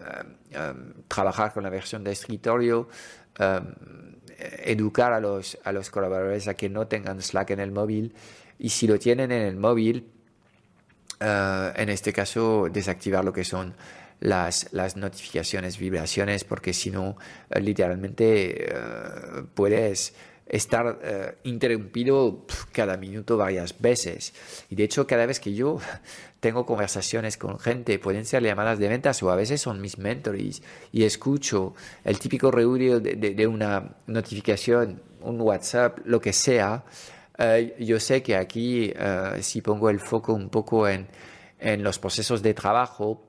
trabajar 1.09 1.53
con 1.53 1.64
la 1.64 1.71
versión 1.71 2.05
de 2.05 2.12
escritorio, 2.12 2.88
educar 4.64 5.12
a 5.12 5.21
los, 5.21 5.59
a 5.64 5.73
los 5.73 5.90
colaboradores 5.90 6.49
a 6.49 6.55
que 6.55 6.69
no 6.69 6.87
tengan 6.87 7.21
Slack 7.23 7.51
en 7.51 7.61
el 7.61 7.73
móvil 7.73 8.14
y 8.59 8.69
si 8.69 8.87
lo 8.87 8.99
tienen 8.99 9.33
en 9.33 9.43
el 9.43 9.57
móvil, 9.57 10.11
eh, 11.19 11.73
en 11.77 11.88
este 11.88 12.12
caso 12.12 12.69
desactivar 12.71 13.25
lo 13.25 13.33
que 13.33 13.45
son 13.45 13.75
las, 14.21 14.73
las 14.73 14.97
notificaciones, 14.97 15.79
vibraciones, 15.79 16.45
porque 16.45 16.75
si 16.75 16.90
no, 16.90 17.16
eh, 17.49 17.61
literalmente 17.61 18.71
puedes 19.55 20.14
estar 20.47 20.99
eh, 21.03 21.35
interrumpido 21.45 22.45
cada 22.73 22.97
minuto 22.97 23.37
varias 23.37 23.81
veces. 23.81 24.35
Y 24.69 24.75
de 24.75 24.85
hecho, 24.85 25.07
cada 25.07 25.25
vez 25.25 25.40
que 25.40 25.55
yo 25.55 25.79
tengo 26.40 26.64
conversaciones 26.64 27.37
con 27.37 27.59
gente, 27.59 27.98
pueden 27.98 28.24
ser 28.24 28.42
llamadas 28.42 28.79
de 28.79 28.88
ventas 28.88 29.22
o 29.22 29.31
a 29.31 29.37
veces 29.37 29.61
son 29.61 29.81
mis 29.81 29.98
mentores 29.98 30.62
y 30.90 31.05
escucho 31.05 31.74
el 32.03 32.18
típico 32.18 32.50
ruido 32.50 32.98
de, 32.98 33.46
una 33.46 33.96
notificación, 34.07 35.03
un 35.20 35.40
WhatsApp, 35.40 35.98
lo 36.07 36.20
que 36.20 36.33
sea, 36.33 36.85
eh, 37.38 37.76
yo 37.79 38.00
sé 38.00 38.22
que 38.22 38.37
aquí 38.37 38.92
eh, 38.94 39.38
si 39.42 39.61
pongo 39.61 39.90
el 39.90 40.00
foco 40.00 40.33
un 40.33 40.48
poco 40.48 40.88
en, 40.88 41.09
en 41.59 41.83
los 41.83 41.98
procesos 41.98 42.42
de 42.42 42.55
trabajo, 42.55 43.22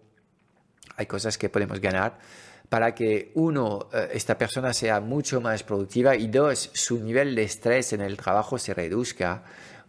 hay 0.95 1.05
cosas 1.05 1.37
que 1.37 1.49
podemos 1.49 1.79
ganar. 1.79 2.17
Para 2.69 2.95
que 2.95 3.31
uno, 3.35 3.89
eh, 3.93 4.11
esta 4.13 4.37
persona 4.37 4.73
sea 4.73 5.01
mucho 5.01 5.41
más 5.41 5.63
productiva 5.63 6.15
y 6.15 6.27
dos, 6.27 6.69
su 6.73 7.03
nivel 7.03 7.35
de 7.35 7.43
estrés 7.43 7.91
en 7.91 7.99
el 7.99 8.15
trabajo 8.15 8.57
se 8.57 8.73
reduzca 8.73 9.43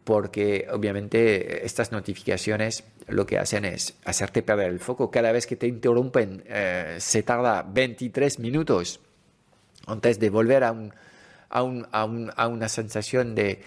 porque 0.04 0.66
obviamente 0.72 1.64
estas 1.64 1.92
notificaciones 1.92 2.82
lo 3.08 3.26
que 3.26 3.38
hacen 3.38 3.64
es 3.64 3.94
hacerte 4.04 4.42
perder 4.42 4.70
el 4.70 4.80
foco. 4.80 5.10
Cada 5.10 5.32
vez 5.32 5.46
que 5.46 5.56
te 5.56 5.66
interrumpen 5.66 6.42
eh, 6.46 6.96
se 6.98 7.22
tarda 7.22 7.62
23 7.62 8.38
minutos 8.38 9.00
antes 9.86 10.18
de 10.18 10.30
volver 10.30 10.64
a, 10.64 10.74
a, 11.50 11.62
una 12.46 12.68
sensación 12.68 13.34
de, 13.34 13.62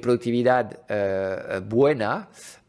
productividad 0.00 0.80
eh, 0.88 1.60
buena 1.64 2.28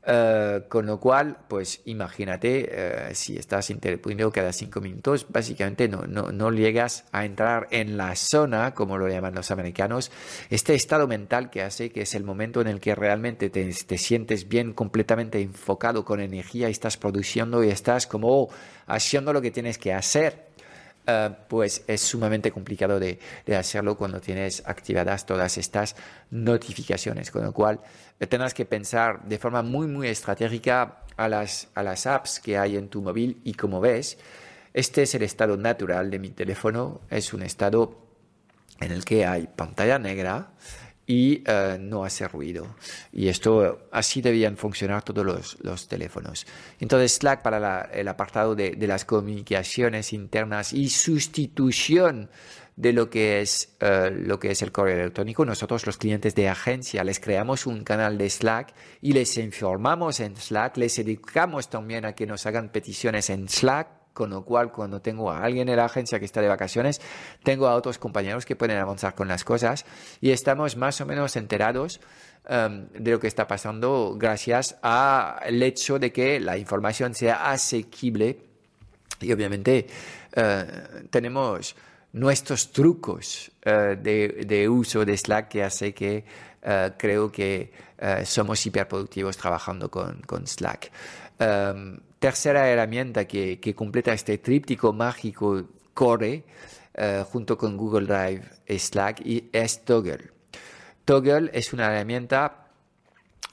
eh, 0.10 0.64
con 0.70 0.86
lo 0.86 1.02
cual, 1.02 1.38
pues 1.50 1.82
imagínate, 1.84 2.70
eh, 2.72 3.14
si 3.14 3.36
estás 3.36 3.70
interrumpiendo 3.70 4.32
cada 4.32 4.54
cinco 4.54 4.80
minutos, 4.80 5.26
básicamente 5.28 5.90
no, 5.90 6.08
no, 6.08 6.32
no, 6.32 6.50
llegas 6.50 7.04
a 7.12 7.26
entrar 7.26 7.68
en 7.72 7.98
la 7.98 8.16
zona, 8.16 8.74
como 8.74 8.98
lo 8.98 9.10
llaman 9.10 9.36
los 9.36 9.52
americanos, 9.52 10.10
este 10.50 10.76
estado 10.76 11.10
mental 11.10 11.50
que 11.50 11.62
hace 11.62 11.92
que 11.92 12.04
es 12.04 12.16
el 12.16 12.24
momento 12.24 12.62
en 12.62 12.68
el 12.68 12.80
que 12.80 12.96
realmente 12.96 13.50
te, 13.50 13.66
te 13.66 13.98
sientes 13.98 14.48
bien, 14.48 14.72
completamente 14.72 15.42
enfocado 15.42 16.06
con 16.06 16.22
energía 16.22 16.70
y 16.70 16.72
estás 16.72 16.96
produciendo 16.96 17.62
y 17.66 17.70
estás 17.70 18.08
como 18.08 18.48
haciendo 18.86 19.34
lo 19.34 19.42
que 19.42 19.52
tienes 19.52 19.78
que 19.78 19.94
hacer. 19.94 20.47
Eh, 21.10 21.30
pues 21.48 21.86
es 21.88 22.02
sumamente 22.02 22.52
complicado 22.52 23.00
de, 23.00 23.18
hacerlo 23.58 23.98
cuando 23.98 24.20
tienes 24.20 24.62
activadas 24.66 25.26
todas 25.26 25.58
estas 25.58 25.96
notificaciones, 26.32 27.32
con 27.32 27.46
lo 27.46 27.54
cual 27.54 27.80
eh, 28.20 28.28
tendrás 28.28 28.54
que 28.54 28.66
pensar 28.66 29.24
de 29.24 29.38
forma 29.38 29.62
muy, 29.62 29.88
muy 29.88 30.10
estratégica 30.10 31.04
a 31.16 31.30
las, 31.30 31.70
a 31.76 31.84
las 31.84 32.06
apps 32.08 32.42
que 32.42 32.58
hay 32.58 32.76
en 32.76 32.90
tu 32.90 33.02
móvil 33.02 33.40
y 33.46 33.54
como 33.54 33.80
ves, 33.80 34.18
este 34.74 35.04
es 35.04 35.16
el 35.16 35.24
estado 35.24 35.56
natural 35.56 36.12
de 36.12 36.20
mi 36.20 36.32
teléfono, 36.32 37.00
es 37.10 37.34
un 37.34 37.42
estado 37.42 38.06
en 38.82 38.92
el 38.92 39.06
que 39.06 39.26
hay 39.26 39.48
pantalla 39.48 40.00
negra, 40.00 40.52
y 41.08 41.42
eh, 41.46 41.78
no 41.80 42.04
hace 42.04 42.28
ruido. 42.28 42.76
Y 43.14 43.30
esto 43.30 43.88
así 43.92 44.22
debían 44.22 44.58
funcionar 44.58 45.04
todos 45.04 45.26
los, 45.26 45.58
los 45.62 45.88
teléfonos. 45.88 46.46
Entonces 46.80 47.14
Slack 47.14 47.42
para 47.42 47.90
el 47.94 48.08
apartado 48.10 48.54
de, 48.54 48.72
de, 48.72 48.88
las 48.88 49.06
comunicaciones 49.06 50.12
internas 50.12 50.74
y 50.74 50.90
sustitución 50.90 52.30
de 52.76 52.94
lo 52.94 53.10
que 53.10 53.42
es 53.42 53.76
eh, 53.80 54.12
lo 54.12 54.40
que 54.40 54.52
es 54.52 54.62
el 54.62 54.72
correo 54.72 55.00
electrónico. 55.00 55.46
Nosotros 55.46 55.86
los 55.86 55.98
clientes 55.98 56.36
de 56.36 56.50
agencia 56.50 57.04
les 57.04 57.20
creamos 57.20 57.66
un 57.66 57.84
canal 57.84 58.18
de 58.18 58.30
Slack 58.30 58.74
y 59.02 59.14
les 59.14 59.38
informamos 59.38 60.20
en 60.20 60.36
Slack, 60.36 60.78
les 60.78 61.00
educamos 61.00 61.70
también 61.70 62.06
a 62.06 62.14
que 62.14 62.28
nos 62.28 62.46
hagan 62.46 62.70
peticiones 62.70 63.30
en 63.30 63.50
Slack 63.50 63.88
con 64.18 64.32
lo 64.32 64.44
cual 64.44 64.72
cuando 64.72 65.00
tengo 65.00 65.30
a 65.30 65.44
alguien 65.44 65.70
en 65.70 65.76
la 65.78 65.86
agencia 65.86 66.18
que 66.18 66.26
está 66.26 66.42
de 66.42 66.48
vacaciones, 66.48 67.00
tengo 67.44 67.68
a 67.68 67.76
otros 67.76 68.00
compañeros 68.00 68.48
que 68.48 68.56
pueden 68.56 68.80
avanzar 68.80 69.14
con 69.14 69.28
las 69.28 69.44
cosas 69.44 69.86
y 70.22 70.32
estamos 70.32 70.76
más 70.76 71.00
o 71.02 71.06
menos 71.06 71.36
enterados 71.36 72.02
em, 72.50 72.88
de 72.90 73.12
lo 73.12 73.20
que 73.20 73.28
está 73.28 73.48
pasando 73.48 74.16
gracias 74.18 74.76
al 74.82 75.62
hecho 75.62 76.00
de 76.00 76.12
que 76.12 76.40
la 76.40 76.58
información 76.58 77.14
sea 77.14 77.52
asequible 77.52 78.40
y 79.22 79.32
obviamente 79.32 79.86
eh, 80.36 80.66
tenemos 81.12 81.76
nuestros 82.14 82.72
trucos 82.72 83.52
eh, 83.62 83.98
de, 84.02 84.68
uso 84.68 85.06
de 85.06 85.16
Slack 85.16 85.48
que 85.48 85.64
hace 85.64 85.94
que 85.94 86.26
eh, 86.64 86.92
creo 86.98 87.32
que 87.32 87.86
somos 88.26 88.64
hiperproductivos 88.66 89.38
trabajando 89.38 89.90
con, 89.90 90.22
con 90.22 90.46
Slack. 90.46 90.92
Em, 91.40 92.00
tercera 92.20 92.68
herramienta 92.70 93.26
que, 93.26 93.74
completa 93.76 94.14
este 94.14 94.38
tríptico 94.38 94.94
mágico 94.94 95.64
Core 95.94 96.44
eh, 96.94 97.24
junto 97.32 97.58
con 97.58 97.78
Google 97.78 98.08
Drive, 98.08 98.44
Slack 98.80 99.22
y 99.26 99.50
es 99.52 99.84
Toggle. 99.84 100.32
Toggle 101.06 101.50
es 101.54 101.74
una 101.74 101.86
herramienta 101.88 102.67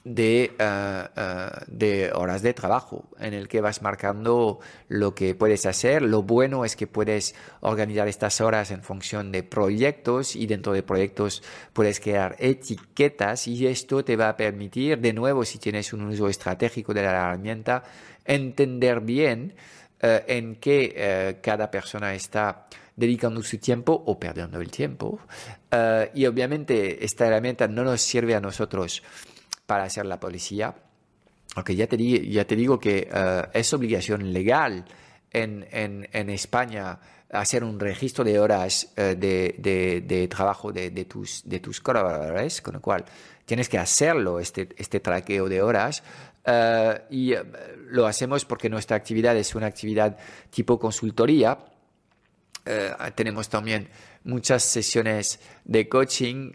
de, 0.04 0.54
eh, 0.58 1.50
de, 1.66 2.12
horas 2.14 2.42
de 2.42 2.52
trabajo 2.52 3.04
en 3.18 3.34
el 3.34 3.48
que 3.48 3.60
vas 3.60 3.82
marcando 3.82 4.60
lo 4.88 5.14
que 5.14 5.34
puedes 5.34 5.66
hacer. 5.66 6.02
Lo 6.02 6.22
bueno 6.22 6.64
es 6.64 6.76
que 6.76 6.86
puedes 6.86 7.34
organizar 7.60 8.06
estas 8.06 8.40
horas 8.40 8.70
en 8.70 8.82
función 8.82 9.32
de 9.32 9.42
proyectos 9.42 10.36
y 10.36 10.46
dentro 10.46 10.72
de 10.72 10.82
proyectos 10.82 11.42
puedes 11.72 12.00
crear 12.00 12.36
etiquetas 12.38 13.48
y 13.48 13.66
esto 13.66 14.04
te 14.04 14.16
va 14.16 14.28
a 14.28 14.36
permitir, 14.36 14.98
de 14.98 15.12
nuevo, 15.12 15.44
si 15.44 15.58
tienes 15.58 15.92
un 15.92 16.02
uso 16.02 16.28
estratégico 16.28 16.92
de 16.92 17.02
la 17.02 17.10
herramienta, 17.10 17.82
entender 18.24 19.00
bien 19.00 19.54
eh, 20.00 20.24
en 20.28 20.56
qué 20.56 20.92
eh, 20.94 21.36
cada 21.40 21.70
persona 21.70 22.14
está 22.14 22.66
dedicando 22.94 23.42
su 23.42 23.58
tiempo 23.58 24.02
o 24.06 24.18
perdiendo 24.18 24.60
el 24.60 24.70
tiempo. 24.70 25.18
Eh, 25.70 26.10
y 26.14 26.26
obviamente 26.26 27.04
esta 27.04 27.26
herramienta 27.26 27.66
no 27.68 27.84
nos 27.84 28.02
sirve 28.02 28.34
a 28.34 28.40
nosotros 28.40 29.02
para 29.66 29.84
hacer 29.84 30.06
la 30.06 30.20
policía, 30.20 30.74
aunque 31.54 31.76
ya 31.76 31.86
te, 31.86 31.96
ya 32.28 32.46
te 32.46 32.56
digo 32.56 32.78
que 32.78 33.08
es 33.52 33.72
obligación 33.72 34.32
legal 34.32 34.84
en, 35.30 35.66
en, 35.70 36.30
España 36.30 36.98
hacer 37.30 37.64
un 37.64 37.78
registro 37.78 38.24
de 38.24 38.38
horas 38.38 38.92
de, 38.96 39.14
de, 39.16 40.02
de, 40.06 40.28
trabajo 40.28 40.72
de, 40.72 40.90
tus, 41.04 41.42
de 41.44 41.60
tus 41.60 41.80
colaboradores, 41.80 42.60
con 42.60 42.74
lo 42.74 42.80
cual 42.80 43.04
tienes 43.44 43.68
que 43.68 43.78
hacerlo, 43.78 44.40
este, 44.40 44.68
este 44.76 45.00
traqueo 45.00 45.48
de 45.48 45.62
horas, 45.62 46.02
eh, 46.44 47.02
y 47.10 47.34
lo 47.88 48.06
hacemos 48.06 48.44
porque 48.44 48.68
nuestra 48.68 48.96
actividad 48.96 49.36
es 49.36 49.54
una 49.54 49.66
actividad 49.66 50.16
tipo 50.50 50.78
consultoría. 50.78 51.58
Eh, 52.66 52.92
tenemos 53.14 53.48
también 53.48 53.88
muchas 54.24 54.62
sesiones 54.62 55.38
de 55.64 55.88
coaching 55.88 56.52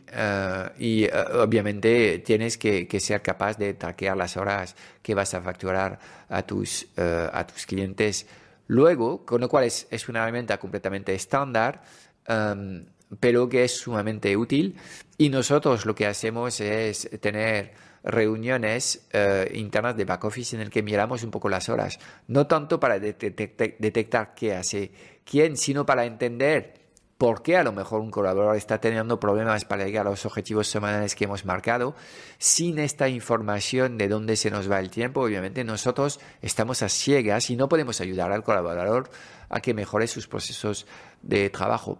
y 0.77 1.07
obviamente 1.33 2.19
tienes 2.19 2.57
que, 2.57 2.87
ser 2.99 3.21
capaz 3.21 3.57
de 3.57 3.75
traquear 3.75 4.17
las 4.17 4.37
horas 4.37 4.75
que 5.01 5.13
vas 5.15 5.33
a 5.33 5.41
facturar 5.41 5.99
a 6.29 6.41
tus, 6.43 6.87
a 6.97 7.45
tus 7.45 7.65
clientes 7.65 8.27
luego, 8.67 9.25
con 9.25 9.41
lo 9.41 9.49
cual 9.49 9.65
es, 9.65 9.87
es 9.91 10.09
una 10.09 10.23
herramienta 10.23 10.57
completamente 10.57 11.13
estándar. 11.13 11.81
Em, 12.29 12.85
pero 13.19 13.49
que 13.49 13.63
es 13.63 13.75
sumamente 13.75 14.37
útil 14.37 14.75
y 15.17 15.29
nosotros 15.29 15.85
lo 15.85 15.95
que 15.95 16.05
hacemos 16.05 16.61
es 16.61 17.09
tener 17.19 17.73
reuniones 18.03 19.07
eh, 19.11 19.51
internas 19.55 19.97
de 19.97 20.05
back 20.05 20.23
office 20.25 20.55
en 20.55 20.61
el 20.61 20.69
que 20.69 20.83
miramos 20.83 21.23
un 21.23 21.31
poco 21.31 21.49
las 21.49 21.69
horas, 21.69 21.99
no 22.27 22.45
tanto 22.45 22.79
para 22.79 22.99
detectar 22.99 24.35
qué 24.35 24.55
hace 24.55 24.91
quién, 25.25 25.57
sino 25.57 25.87
para 25.87 26.05
entender 26.05 26.78
por 27.19 27.43
qué 27.43 27.57
a 27.57 27.63
lo 27.63 27.73
mejor 27.73 27.99
un 27.99 28.11
colaborador 28.11 28.55
está 28.55 28.79
teniendo 28.79 29.19
problemas 29.19 29.65
para 29.65 29.83
llegar 29.83 30.07
a 30.07 30.11
los 30.11 30.25
objetivos 30.25 30.69
semanales 30.69 31.15
que 31.15 31.25
hemos 31.25 31.43
marcado. 31.43 31.93
Sin 32.37 32.79
esta 32.79 33.09
información 33.09 33.97
de 33.97 34.07
dónde 34.07 34.37
se 34.37 34.49
nos 34.49 34.71
va 34.71 34.79
el 34.79 34.89
tiempo, 34.89 35.21
obviamente 35.21 35.65
nosotros 35.65 36.21
estamos 36.41 36.81
a 36.81 36.87
ciegas 36.87 37.49
y 37.49 37.57
no 37.57 37.67
podemos 37.67 37.99
ayudar 37.99 38.31
al 38.31 38.41
colaborador 38.41 39.09
a 39.49 39.59
que 39.59 39.73
mejore 39.73 40.07
sus 40.07 40.29
procesos 40.29 40.87
de 41.21 41.49
trabajo. 41.49 41.99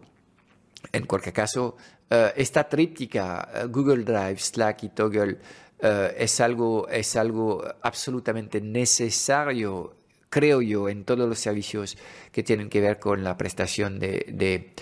En 0.93 1.05
cualquier 1.05 1.33
caso, 1.33 1.75
eh, 2.09 2.31
esta 2.37 2.69
tríptica, 2.69 3.49
eh, 3.53 3.65
Google 3.65 4.05
Drive, 4.05 4.37
Slack 4.37 4.83
y 4.83 4.89
Toggle, 4.89 5.37
eh, 5.81 6.15
es, 6.17 6.39
algo, 6.39 6.87
es 6.87 7.17
algo 7.17 7.61
absolutamente 7.81 8.61
necesario, 8.61 9.97
creo 10.29 10.61
yo, 10.61 10.87
en 10.87 11.03
todos 11.03 11.27
los 11.27 11.39
servicios 11.39 11.97
que 12.31 12.41
tienen 12.41 12.69
que 12.69 12.79
ver 12.79 12.99
con 12.99 13.21
la 13.21 13.35
prestación 13.35 13.99
de, 13.99 14.25
de, 14.29 14.73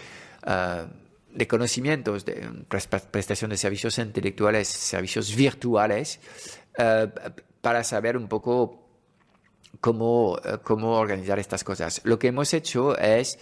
uh, 0.47 0.87
de 1.31 1.47
conocimientos, 1.47 2.25
de 2.25 2.49
prestación 3.11 3.51
de 3.51 3.57
servicios 3.57 3.97
intelectuales, 3.99 4.67
servicios 4.67 5.35
virtuales, 5.35 6.19
uh, 6.79 7.09
para 7.61 7.83
saber 7.83 8.17
un 8.17 8.27
poco 8.27 8.89
cómo, 9.79 10.33
uh, 10.33 10.59
cómo 10.63 10.97
organizar 10.97 11.37
estas 11.37 11.63
cosas. 11.63 12.01
Lo 12.03 12.17
que 12.17 12.27
hemos 12.27 12.53
hecho 12.53 12.97
es 12.97 13.37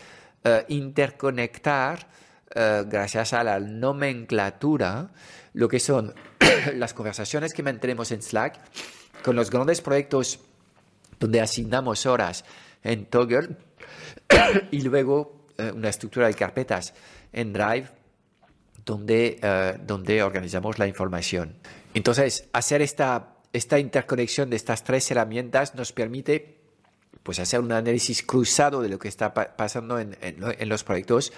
interconectar, 0.68 2.08
gracias 2.54 3.34
a 3.34 3.44
la 3.44 3.60
nomenclatura, 3.60 5.10
lo 5.54 5.68
que 5.68 5.80
son 5.80 6.14
las 6.76 6.94
conversaciones 6.94 7.52
que 7.52 7.64
mantenemos 7.64 8.12
en 8.12 8.22
Slack 8.22 8.60
con 9.24 9.36
los 9.36 9.50
grandes 9.50 9.82
proyectos 9.82 10.40
donde 11.20 11.42
asignamos 11.42 12.06
horas 12.06 12.46
en 12.84 13.06
Toggle 13.08 13.58
y 14.72 14.82
luego 14.82 15.45
una 15.58 15.90
estructura 15.90 16.28
de 16.28 16.34
carpetas 16.34 16.94
en 17.32 17.54
Drive 17.54 17.90
donde, 18.86 19.40
eh, 19.42 19.78
donde 19.86 20.24
organizamos 20.24 20.78
la 20.80 20.88
información. 20.88 21.56
Entonces, 21.94 22.48
hacer 22.54 22.82
esta, 22.82 23.36
esta 23.52 23.80
interconexión 23.80 24.50
de 24.50 24.56
estas 24.56 24.84
tres 24.84 25.10
herramientas 25.12 25.76
nos 25.76 25.92
permite 25.92 26.60
pues, 27.24 27.40
hacer 27.40 27.60
un 27.60 27.72
análisis 27.72 28.22
cruzado 28.24 28.82
de 28.82 28.90
lo 28.90 29.00
que 29.00 29.08
está 29.08 29.34
pasando 29.34 30.00
en, 30.00 30.16
en, 30.22 30.70
los 30.70 30.84
proyectos 30.84 31.34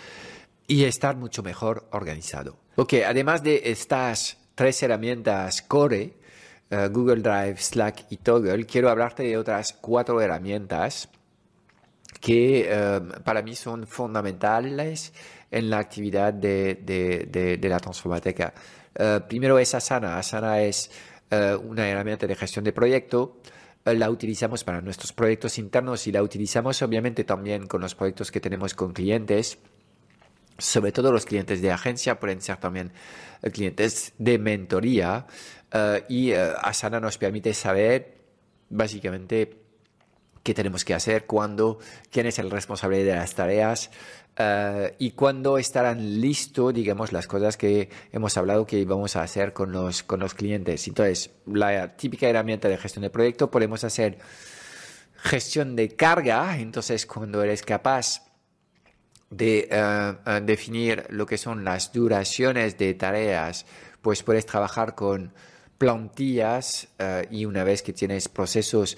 y 0.68 0.84
estar 0.84 1.16
mucho 1.16 1.44
mejor 1.44 1.88
organizado. 1.92 2.58
Ok, 2.76 2.96
además 3.06 3.42
de 3.44 3.62
estas 3.66 4.38
tres 4.56 4.84
herramientas 4.84 5.62
Core, 5.62 6.18
eh, 6.70 6.90
Google 6.92 7.22
Drive, 7.22 7.58
Slack 7.58 8.08
y 8.10 8.18
Toggle, 8.18 8.66
quiero 8.66 8.90
hablarte 8.90 9.24
de 9.24 9.38
otras 9.38 9.74
cuatro 9.80 10.20
herramientas 10.20 11.08
que 12.20 12.68
eh, 12.70 13.02
para 13.24 13.42
mí 13.42 13.56
son 13.56 13.88
fundamentales 13.88 15.14
en 15.52 15.70
la 15.70 15.80
actividad 15.80 16.34
de, 16.34 16.76
de, 16.76 17.58
de, 17.58 17.70
la 17.70 17.80
transformateca. 17.80 18.54
Eh, 18.96 19.22
primero 19.28 19.58
es 19.60 19.74
Asana. 19.76 20.18
Asana 20.18 20.62
es 20.62 20.92
una 21.30 21.90
herramienta 21.90 22.26
de 22.26 22.36
gestión 22.38 22.64
de 22.64 22.72
proyecto. 22.72 23.42
la 23.84 24.10
utilizamos 24.10 24.64
para 24.64 24.80
nuestros 24.80 25.12
proyectos 25.12 25.58
internos 25.58 26.08
y 26.08 26.14
la 26.14 26.24
utilizamos 26.24 26.82
obviamente 26.82 27.26
también 27.26 27.68
con 27.68 27.82
los 27.82 27.96
proyectos 27.96 28.32
que 28.32 28.40
tenemos 28.40 28.74
con 28.74 28.94
clientes 28.94 29.60
sobre 30.58 30.92
todo 30.92 31.12
los 31.12 31.26
clientes 31.26 31.62
de 31.62 31.72
agencia, 31.72 32.20
pueden 32.20 32.42
ser 32.42 32.58
también 32.58 32.92
clientes 33.54 34.14
de 34.18 34.40
mentoría 34.40 35.28
eh, 35.72 36.04
y 36.10 36.32
eh, 36.32 36.54
Asana 36.62 37.00
nos 37.00 37.18
permite 37.18 37.54
saber 37.54 38.18
básicamente 38.70 39.67
qué 40.48 40.54
tenemos 40.54 40.86
que 40.86 40.94
hacer, 40.94 41.26
cuándo, 41.26 41.78
quién 42.10 42.26
es 42.26 42.40
el 42.40 42.50
responsable 42.50 43.04
de 43.04 43.14
las 43.14 43.36
tareas 43.36 43.92
y 44.98 45.12
cuándo 45.12 45.58
estarán 45.58 46.22
listos, 46.22 46.74
digamos, 46.74 47.12
las 47.12 47.28
cosas 47.28 47.58
que 47.58 47.90
hemos 48.14 48.38
hablado 48.38 48.66
que 48.66 48.86
vamos 48.86 49.18
a 49.18 49.24
hacer 49.24 49.52
con 49.52 49.74
los, 49.74 50.04
con 50.04 50.22
los 50.22 50.36
clientes. 50.36 50.88
Entonces, 50.88 51.32
la 51.48 51.98
típica 51.98 52.30
herramienta 52.30 52.70
de 52.70 52.78
gestión 52.78 53.02
de 53.02 53.10
proyecto, 53.10 53.52
podemos 53.52 53.84
hacer 53.84 54.20
gestión 55.18 55.76
de 55.76 55.90
carga, 55.90 56.58
entonces 56.60 57.06
cuando 57.06 57.44
eres 57.44 57.62
capaz 57.62 58.22
de 59.30 59.68
eh, 59.70 60.14
eh, 60.26 60.42
definir 60.44 61.06
lo 61.10 61.26
que 61.26 61.38
son 61.38 61.66
las 61.66 61.92
duraciones 61.92 62.78
de 62.78 62.94
tareas, 62.94 63.66
pues 64.02 64.24
puedes 64.24 64.46
trabajar 64.46 64.96
con 64.96 65.34
plantillas 65.78 66.88
eh, 66.98 67.28
y 67.30 67.46
una 67.46 67.64
vez 67.64 67.82
que 67.82 67.94
tienes 67.94 68.30
procesos 68.30 68.98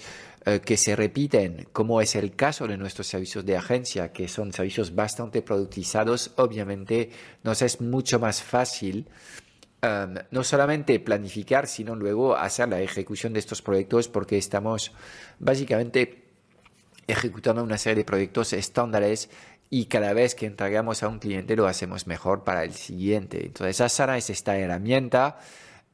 que 0.64 0.76
se 0.76 0.96
repiten, 0.96 1.68
como 1.72 2.00
es 2.00 2.16
el 2.16 2.34
caso 2.34 2.66
de 2.66 2.78
nuestros 2.78 3.06
servicios 3.06 3.44
de 3.44 3.56
agencia, 3.56 4.12
que 4.12 4.26
son 4.26 4.52
servicios 4.52 4.94
bastante 4.94 5.42
productizados, 5.42 6.32
obviamente 6.36 7.10
nos 7.42 7.60
es 7.62 7.80
mucho 7.80 8.18
más 8.18 8.42
fácil 8.42 9.06
no 10.30 10.44
solamente 10.44 11.00
planificar, 11.00 11.66
sino 11.66 11.94
luego 11.94 12.36
hacer 12.36 12.68
la 12.68 12.80
ejecución 12.80 13.32
de 13.32 13.40
estos 13.40 13.62
proyectos 13.62 14.08
porque 14.08 14.36
estamos 14.36 14.92
básicamente 15.38 16.24
ejecutando 17.06 17.62
una 17.62 17.78
serie 17.78 17.96
de 17.96 18.04
proyectos 18.04 18.52
estándares 18.52 19.30
y 19.70 19.86
cada 19.86 20.12
vez 20.12 20.34
que 20.34 20.46
entregamos 20.46 21.02
a 21.02 21.08
un 21.08 21.18
cliente 21.18 21.56
lo 21.56 21.66
hacemos 21.66 22.06
mejor 22.06 22.44
para 22.44 22.64
el 22.64 22.74
siguiente. 22.74 23.46
Entonces 23.46 23.80
Asana 23.80 24.18
es 24.18 24.28
esta 24.30 24.58
herramienta. 24.58 25.38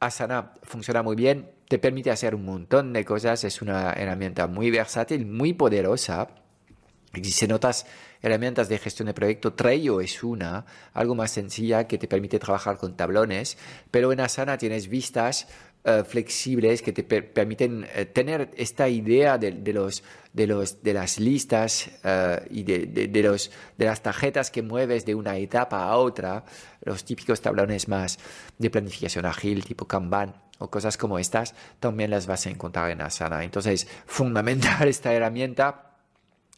Asana 0.01 0.55
funciona 0.63 1.03
muy 1.03 1.15
bien, 1.15 1.51
te 1.69 1.79
permite 1.79 2.11
hacer 2.11 2.35
un 2.35 2.45
montón 2.45 2.93
de 2.93 3.05
cosas, 3.05 3.45
es 3.45 3.63
una 3.63 3.93
herramienta 3.93 4.47
muy 4.47 4.71
versátil, 4.71 5.27
muy 5.27 5.53
poderosa. 5.53 6.29
Existen 7.13 7.53
otras 7.53 7.87
herramientas 8.23 8.69
de 8.69 8.79
gestión 8.79 9.07
de 9.07 9.15
proyecto. 9.15 9.55
Trello 9.55 10.01
es 10.01 10.23
una, 10.23 10.67
algo 10.93 11.15
más 11.15 11.31
sencilla 11.31 11.87
que 11.87 11.99
te 11.99 12.09
permite 12.09 12.39
trabajar 12.39 12.77
con 12.77 12.97
tablones, 12.97 13.57
pero 13.91 14.13
en 14.13 14.21
Asana 14.21 14.59
tienes 14.59 14.89
vistas 14.89 15.49
eh, 15.89 16.03
flexibles 16.03 16.83
que 16.83 16.93
te 16.93 17.05
permiten 17.05 17.87
eh, 17.95 18.07
tener 18.07 18.51
esta 18.57 18.89
idea 18.89 19.39
de, 19.39 19.53
los, 19.73 20.03
de, 20.33 20.49
los, 20.49 20.83
de 20.83 20.93
las 20.93 21.21
listas 21.21 21.89
uh, 22.03 22.45
y 22.51 22.65
de, 22.65 23.07
de, 23.07 23.23
los, 23.23 23.53
de 23.79 23.85
las 23.85 24.03
tarjetas 24.03 24.51
que 24.51 24.63
mueves 24.63 25.07
de 25.07 25.15
una 25.15 25.37
etapa 25.37 25.85
a 25.85 25.97
otra, 25.97 26.45
los 26.83 27.05
típicos 27.05 27.41
tablones 27.41 27.87
más 27.87 28.19
de 28.59 28.69
planificación 28.69 29.27
ágil 29.27 29.65
tipo 29.65 29.87
Kanban 29.87 30.35
o 30.59 30.69
cosas 30.69 30.97
como 30.97 31.21
estas, 31.21 31.55
también 31.79 32.11
las 32.11 32.27
vas 32.27 32.47
a 32.47 32.51
encontrar 32.51 32.91
en 32.91 33.03
Asana. 33.03 33.45
Entonces, 33.45 33.87
fundamental 34.07 34.89
esta 34.89 35.15
herramienta 35.15 35.86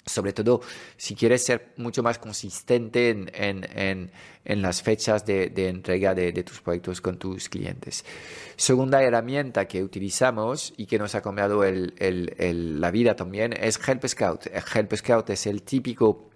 sobre 0.08 0.32
todo 0.32 0.61
si 0.96 1.14
quieres 1.14 1.44
ser 1.44 1.72
mucho 1.76 2.02
más 2.02 2.18
consistente 2.18 3.11
en, 3.11 3.30
en, 3.34 4.11
en, 4.44 4.62
las 4.62 4.82
fechas 4.82 5.24
de, 5.24 5.52
entrega 5.68 6.14
de, 6.14 6.32
tus 6.42 6.61
proyectos 6.61 7.00
con 7.00 7.18
tus 7.18 7.48
clientes. 7.48 8.04
Segunda 8.56 9.02
herramienta 9.02 9.66
que 9.66 9.82
utilizamos 9.82 10.72
y 10.76 10.87
que 10.87 10.98
nos 10.98 11.14
ha 11.14 11.20
cambiado 11.20 11.64
el, 11.64 11.94
el, 11.98 12.80
la 12.80 12.90
vida 12.90 13.14
también 13.14 13.52
es 13.52 13.78
Help 13.87 14.06
Scout. 14.06 14.46
Help 14.46 14.94
Scout 14.94 15.30
es 15.30 15.46
el 15.46 15.62
típico 15.62 16.30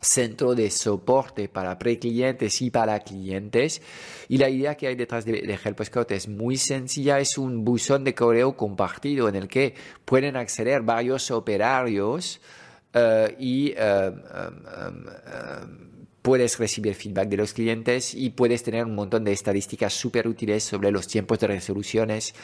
centro 0.00 0.54
de 0.54 0.70
soporte 0.70 1.48
para 1.48 1.76
pre-clientes 1.76 2.62
y 2.62 2.70
para 2.70 3.00
clientes. 3.00 3.82
Y 4.28 4.38
la 4.38 4.48
idea 4.48 4.76
que 4.76 4.86
hay 4.86 4.94
detrás 4.94 5.24
de, 5.24 5.32
de, 5.32 5.58
Help 5.62 5.82
Scout 5.82 6.12
es 6.12 6.28
muy 6.28 6.56
sencilla, 6.56 7.18
es 7.18 7.36
un 7.36 7.64
buzón 7.64 8.04
de 8.04 8.14
correo 8.14 8.56
compartido 8.56 9.28
en 9.28 9.34
el 9.34 9.48
que 9.48 9.74
pueden 10.04 10.36
acceder 10.36 10.82
varios 10.82 11.32
operarios 11.32 12.40
eh, 12.94 13.36
y 13.38 13.74
eh, 13.76 14.12
em, 14.12 15.88
puedes 16.22 16.58
recibir 16.58 16.94
feedback 16.94 17.28
de 17.28 17.36
los 17.36 17.52
clientes 17.52 18.14
y 18.14 18.30
puedes 18.30 18.62
tener 18.62 18.84
un 18.84 18.94
montón 18.94 19.24
de 19.24 19.32
estadísticas 19.32 19.92
súper 19.92 20.26
útiles 20.28 20.64
sobre 20.64 20.90
los 20.90 21.06
tiempos 21.06 21.38
de 21.38 21.46
resoluciones, 21.46 22.34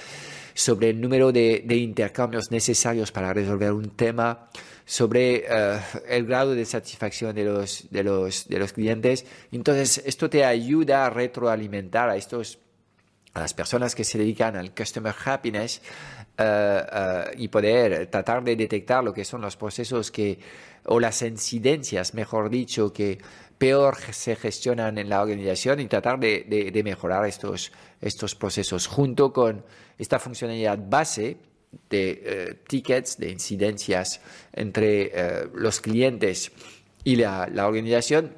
sobre 0.55 0.91
el 0.91 1.01
número 1.01 1.33
de, 1.33 1.65
intercambios 1.69 2.51
necesarios 2.51 3.13
para 3.13 3.33
resolver 3.33 3.73
un 3.73 3.91
tema, 3.91 4.49
sobre 4.85 5.45
eh, 5.49 5.81
el 6.09 6.27
grado 6.27 6.55
de 6.55 6.65
satisfacción 6.65 7.35
de 7.35 7.45
los, 7.45 7.87
de, 7.91 8.05
los, 8.05 8.49
de 8.49 8.59
los 8.59 8.73
clientes. 8.73 9.27
Entonces, 9.51 10.03
esto 10.07 10.31
te 10.31 10.45
ayuda 10.45 11.07
a 11.07 11.11
retroalimentar 11.11 12.09
a 12.11 12.17
estos 12.17 12.59
a 13.35 13.41
las 13.41 13.53
personas 13.53 13.95
que 13.95 14.05
se 14.05 14.17
dedican 14.17 14.57
al 14.57 14.73
customer 14.73 15.15
happiness 15.25 15.83
eh, 16.39 17.25
y 17.37 17.49
poder 17.49 18.07
tratar 18.07 18.45
de 18.45 18.55
detectar 18.55 19.03
lo 19.03 19.13
que 19.13 19.25
son 19.25 19.41
los 19.41 19.57
procesos 19.57 20.13
que, 20.13 20.39
o 20.87 21.01
las 21.01 21.21
incidencias, 21.23 22.15
mejor 22.15 22.49
dicho, 22.49 22.93
que 22.93 23.19
peor 23.59 23.97
se 24.13 24.37
gestionan 24.37 24.99
en 24.99 25.09
la 25.09 25.21
organización 25.21 25.81
y 25.81 25.87
tratar 25.87 26.21
de, 26.21 26.71
de, 26.73 26.83
mejorar 26.85 27.27
estos, 27.27 27.73
estos 28.01 28.37
procesos 28.37 28.87
junto 28.87 29.33
con 29.33 29.65
esta 29.99 30.21
funcionalidad 30.21 30.79
base 30.79 31.37
de 31.91 32.23
eh, 32.25 32.55
tickets, 32.69 33.19
de 33.19 33.31
incidencias 33.31 34.21
entre 34.53 35.49
los 35.55 35.81
clientes 35.81 36.53
y 37.03 37.17
la, 37.17 37.49
la 37.53 37.67
organización. 37.67 38.37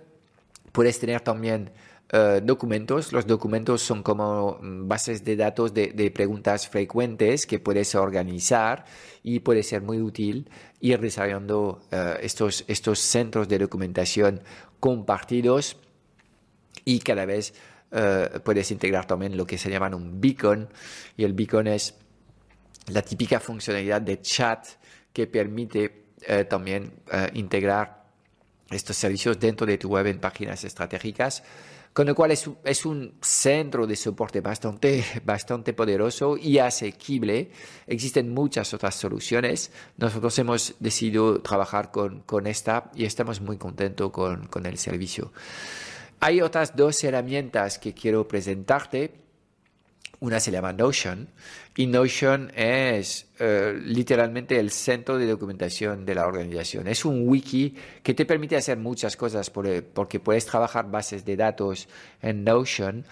Puedes 0.73 0.99
tener 0.99 1.21
también 1.21 1.71
eh, 2.13 2.41
documentos. 2.41 3.13
Los 3.13 3.27
documentos 3.27 3.83
son 3.83 4.05
como 4.05 4.61
mm, 4.63 4.87
bases 4.87 5.25
de 5.25 5.35
datos 5.35 5.75
de, 5.75 6.11
preguntas 6.15 6.69
frecuentes 6.69 7.47
que 7.47 7.59
puedes 7.59 7.97
organizar 7.97 8.85
y 9.25 9.41
puede 9.41 9.65
ser 9.65 9.83
muy 9.83 10.01
útil 10.01 10.49
ir 10.81 11.01
desarrollando 11.01 11.83
eh, 11.91 12.19
estos, 12.23 12.65
estos 12.69 13.01
centros 13.01 13.49
de 13.49 13.59
documentación 13.59 14.41
compartidos 14.79 15.79
y 16.85 17.01
cada 17.01 17.27
vez 17.27 17.55
eh, 17.91 18.39
puedes 18.45 18.71
integrar 18.71 19.05
también 19.09 19.37
lo 19.37 19.45
que 19.45 19.59
se 19.59 19.69
llama 19.69 19.89
un 19.97 20.21
beacon 20.21 20.69
y 21.17 21.25
el 21.25 21.33
beacon 21.33 21.67
es 21.67 21.97
la 22.87 23.03
típica 23.03 23.41
funcionalidad 23.41 24.01
de 24.01 24.21
chat 24.21 24.65
que 25.13 25.27
permite 25.27 26.07
también 26.49 26.93
integrar 27.35 28.05
estos 28.71 28.97
servicios 28.97 29.39
dentro 29.39 29.67
de 29.67 29.79
tu 29.79 29.89
web 29.89 30.07
en 30.07 30.19
páginas 30.19 30.65
estratégicas 30.65 31.43
con 31.97 32.07
lo 32.07 32.15
cual 32.15 32.31
es, 32.31 32.51
es, 32.63 32.85
un 32.85 33.15
centro 33.23 33.87
de 33.87 33.97
soporte 33.97 34.43
bastante, 34.43 35.03
bastante 35.25 35.73
poderoso 35.73 36.37
y 36.37 36.59
asequible. 36.59 37.51
Existen 37.87 38.35
muchas 38.35 38.75
otras 38.75 38.97
soluciones. 38.97 39.71
Nosotros 39.97 40.39
hemos 40.39 40.75
decidido 40.79 41.41
trabajar 41.41 41.91
con, 41.91 42.21
con 42.21 42.47
esta 42.47 42.91
y 42.95 43.07
estamos 43.07 43.41
muy 43.41 43.57
contentos 43.57 44.11
con, 44.11 44.47
con 44.49 44.67
el 44.67 44.77
servicio. 44.77 45.33
Hay 46.21 46.43
otras 46.43 46.77
dos 46.77 47.03
herramientas 47.03 47.79
que 47.79 47.95
quiero 47.95 48.29
presentarte 48.29 49.15
una 50.21 50.41
se 50.41 50.51
llama 50.51 50.73
Notion 50.73 51.29
y 51.77 51.87
Notion 51.87 52.51
es 52.55 53.27
eh, 53.39 53.79
literalmente 53.85 54.59
el 54.59 54.71
centro 54.71 55.19
de 55.19 55.27
documentación 55.27 56.07
de 56.07 56.15
la 56.15 56.27
organización. 56.27 56.89
Es 56.89 57.05
un 57.05 57.29
wiki 57.29 57.75
que 58.03 58.15
te 58.15 58.25
permite 58.25 58.57
hacer 58.57 58.79
muchas 58.79 59.17
cosas 59.17 59.51
porque 59.51 60.21
puedes 60.21 60.47
trabajar 60.47 60.91
bases 60.91 61.25
de 61.25 61.37
datos 61.37 61.89
en 62.23 62.45
Notion. 62.45 63.05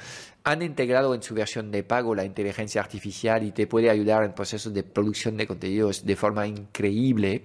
Han 0.44 0.62
integrado 0.62 1.14
en 1.14 1.22
su 1.22 1.34
versión 1.34 1.70
de 1.70 1.82
pago 1.82 2.14
la 2.14 2.24
inteligencia 2.24 2.80
artificial 2.80 3.42
y 3.42 3.52
te 3.52 3.66
puede 3.66 3.90
ayudar 3.90 4.24
en 4.24 4.32
procesos 4.32 4.72
de 4.72 4.82
producción 4.82 5.36
de 5.36 5.46
contenidos 5.46 6.06
de 6.06 6.16
forma 6.16 6.46
increíble. 6.46 7.44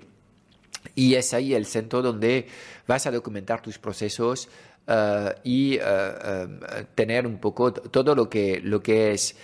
Y 0.96 1.16
es 1.16 1.34
ahí 1.34 1.54
el 1.54 1.66
centro 1.66 2.02
donde 2.02 2.48
vas 2.88 3.06
a 3.06 3.12
documentar 3.12 3.62
tus 3.62 3.78
procesos 3.78 4.48
eh, 4.92 5.36
y 5.44 5.76
eh, 5.76 5.80
eh, 5.84 6.48
tener 6.96 7.28
un 7.28 7.38
poco 7.38 7.72
todo 7.72 8.16
lo 8.16 8.28
que, 8.28 8.60
lo 8.60 8.82
que 8.82 9.12
es, 9.12 9.36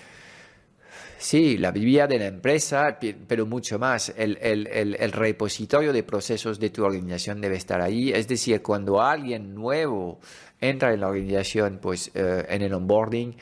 sí, 1.19 1.59
la 1.59 1.69
vida 1.69 2.07
de 2.07 2.17
la 2.17 2.25
empresa, 2.25 2.97
pero 3.27 3.45
mucho 3.45 3.77
más. 3.77 4.11
El, 4.17 4.39
el, 4.41 4.65
el, 4.67 5.11
repositorio 5.11 5.93
de 5.93 6.01
procesos 6.01 6.59
de 6.59 6.71
tu 6.71 6.83
organización 6.83 7.41
debe 7.41 7.57
estar 7.57 7.79
ahí. 7.79 8.11
Es 8.11 8.27
decir, 8.27 8.63
cuando 8.63 8.99
alguien 8.99 9.53
nuevo 9.53 10.19
entra 10.59 10.91
en 10.91 11.01
la 11.01 11.09
organización, 11.09 11.77
pues 11.79 12.09
en 12.15 12.63
el 12.63 12.73
onboarding, 12.73 13.35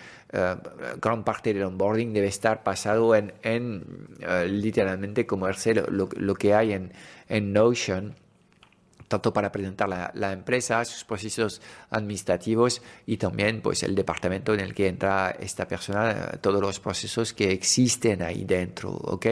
gran 1.02 1.24
parte 1.24 1.54
del 1.54 1.64
onboarding 1.64 2.12
debe 2.12 2.28
estar 2.28 2.64
pasado 2.64 3.16
en, 3.16 3.34
en 3.44 3.82
literalmente 4.62 5.26
como 5.26 5.48
lo, 5.48 6.10
lo, 6.18 6.36
que 6.36 6.54
hay 6.54 6.74
en, 6.74 6.92
en 7.30 7.54
Notion 7.54 8.14
tanto 9.14 9.32
para 9.32 9.52
presentar 9.52 9.88
la, 9.88 10.12
la, 10.16 10.32
empresa, 10.32 10.84
sus 10.86 11.04
procesos 11.04 11.62
administrativos 11.92 12.82
y 13.06 13.18
también 13.18 13.62
pues 13.62 13.84
el 13.84 13.94
departamento 13.94 14.54
en 14.54 14.60
el 14.60 14.74
que 14.74 14.88
entra 14.88 15.36
esta 15.40 15.68
persona, 15.68 16.32
todos 16.42 16.60
los 16.60 16.80
procesos 16.80 17.34
que 17.34 17.52
existen 17.52 18.24
ahí 18.24 18.44
dentro, 18.44 18.90
¿ok? 18.90 19.28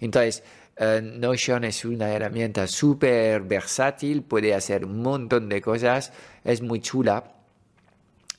Entonces, 0.00 0.42
eh, 0.76 1.00
Notion 1.02 1.64
es 1.64 1.84
una 1.84 2.10
herramienta 2.10 2.66
súper 2.66 3.42
versátil, 3.42 4.22
puede 4.22 4.54
hacer 4.54 4.84
un 4.84 5.02
montón 5.02 5.48
de 5.48 5.60
cosas, 5.60 6.12
es 6.42 6.62
muy 6.62 6.80
chula 6.80 7.22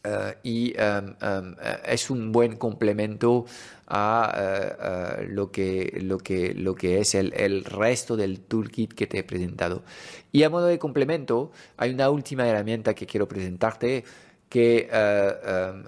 eh, 0.03 0.37
y 0.41 0.73
em, 0.75 1.15
eh, 1.21 1.77
es 1.85 2.09
un 2.09 2.31
buen 2.31 2.57
complemento 2.57 3.45
a 3.93 5.17
eh, 5.19 5.25
lo, 5.27 5.51
que, 5.51 5.99
lo, 6.01 6.17
que, 6.17 6.53
lo 6.53 6.75
que 6.75 6.99
es 6.99 7.13
el, 7.13 7.33
el, 7.35 7.65
resto 7.65 8.15
del 8.15 8.39
toolkit 8.39 8.93
que 8.93 9.05
te 9.05 9.19
he 9.19 9.23
presentado. 9.23 9.83
Y 10.31 10.43
a 10.43 10.49
modo 10.49 10.67
de 10.67 10.79
complemento, 10.79 11.51
hay 11.75 11.93
una 11.93 12.09
última 12.09 12.47
herramienta 12.47 12.93
que 12.93 13.05
quiero 13.05 13.27
presentarte 13.27 14.05
que, 14.47 14.89
em, 14.91 15.83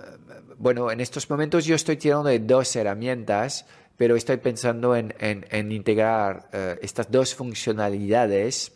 bueno, 0.57 0.91
en 0.91 0.99
estos 0.99 1.29
momentos 1.29 1.63
yo 1.65 1.75
estoy 1.75 1.95
tirando 1.95 2.27
de 2.27 2.39
dos 2.39 2.75
herramientas, 2.75 3.65
pero 3.95 4.17
estoy 4.17 4.37
pensando 4.37 4.95
en, 4.95 5.13
en, 5.19 5.71
integrar 5.71 6.49
estas 6.81 7.09
dos 7.09 7.35
funcionalidades 7.35 8.73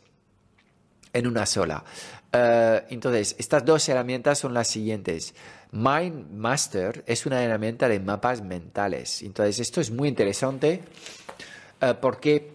en 1.11 1.27
una 1.27 1.45
sola. 1.45 1.83
Eh, 2.31 2.83
entonces, 2.89 3.35
estas 3.39 3.65
dos 3.65 3.87
herramientas 3.89 4.39
son 4.39 4.53
las 4.53 4.67
siguientes. 4.67 5.33
MindMaster 5.71 7.03
es 7.05 7.25
una 7.25 7.43
herramienta 7.43 7.87
de 7.89 7.99
mapas 7.99 8.41
mentales. 8.41 9.21
Entonces, 9.21 9.59
esto 9.59 9.81
es 9.81 9.91
muy 9.91 10.07
interesante 10.07 10.81
eh, 11.81 11.93
porque 11.99 12.51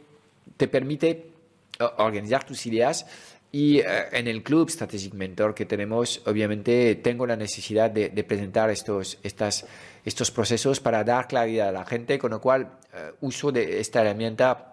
te 0.56 0.68
permite 0.68 1.10
eh, 1.10 1.84
organizar 1.98 2.44
tus 2.44 2.66
ideas 2.66 3.06
y 3.54 3.80
en 3.80 4.28
el 4.28 4.42
club 4.42 4.70
Strategic 4.70 5.12
Mentor 5.12 5.54
que 5.54 5.66
tenemos, 5.66 6.22
obviamente 6.24 6.94
tengo 6.94 7.26
la 7.26 7.36
necesidad 7.36 7.90
de, 7.90 8.08
presentar 8.24 8.70
estos, 8.70 9.18
estas, 9.22 9.66
estos 10.06 10.30
procesos 10.30 10.80
para 10.80 11.04
dar 11.04 11.28
claridad 11.28 11.68
a 11.68 11.72
la 11.72 11.84
gente, 11.84 12.18
con 12.18 12.30
lo 12.30 12.40
cual 12.40 12.78
uso 13.20 13.52
de 13.52 13.78
esta 13.78 14.00
herramienta 14.00 14.72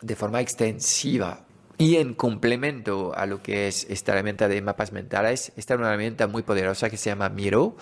de 0.00 0.16
forma 0.16 0.40
extensiva 0.40 1.44
y 1.80 1.96
en 1.96 2.12
complemento 2.12 3.14
a 3.16 3.24
lo 3.24 3.42
que 3.42 3.66
es 3.66 3.86
esta 3.88 4.12
herramienta 4.12 4.48
de 4.48 4.60
mapas 4.60 4.92
mentales, 4.92 5.50
está 5.56 5.76
una 5.76 5.88
herramienta 5.88 6.26
muy 6.26 6.42
poderosa 6.42 6.90
que 6.90 6.98
se 6.98 7.08
llama 7.08 7.30
Miro. 7.30 7.74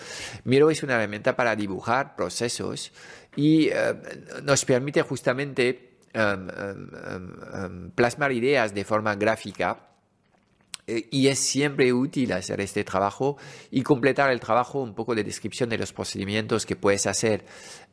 Miro 0.44 0.70
es 0.70 0.84
una 0.84 0.94
herramienta 0.94 1.34
para 1.34 1.56
dibujar 1.56 2.14
procesos 2.14 2.92
y 3.34 3.70
eh, 3.70 3.94
nos 4.44 4.64
permite 4.64 5.02
justamente 5.02 5.96
em, 6.12 6.48
em, 6.48 6.90
em, 7.54 7.90
plasmar 7.90 8.30
ideas 8.30 8.72
de 8.72 8.84
forma 8.84 9.16
gráfica 9.16 9.88
eh, 10.87 11.08
y 11.11 11.26
es 11.26 11.40
siempre 11.40 11.92
útil 11.92 12.32
hacer 12.34 12.61
este 12.61 12.84
trabajo 12.84 13.37
y 13.72 13.82
completar 13.82 14.30
el 14.30 14.38
trabajo 14.38 14.80
un 14.80 14.94
poco 14.94 15.16
de 15.16 15.24
descripción 15.24 15.68
de 15.70 15.76
los 15.76 15.92
procedimientos 15.92 16.66
que 16.66 16.76
puedes 16.76 17.08
hacer 17.08 17.44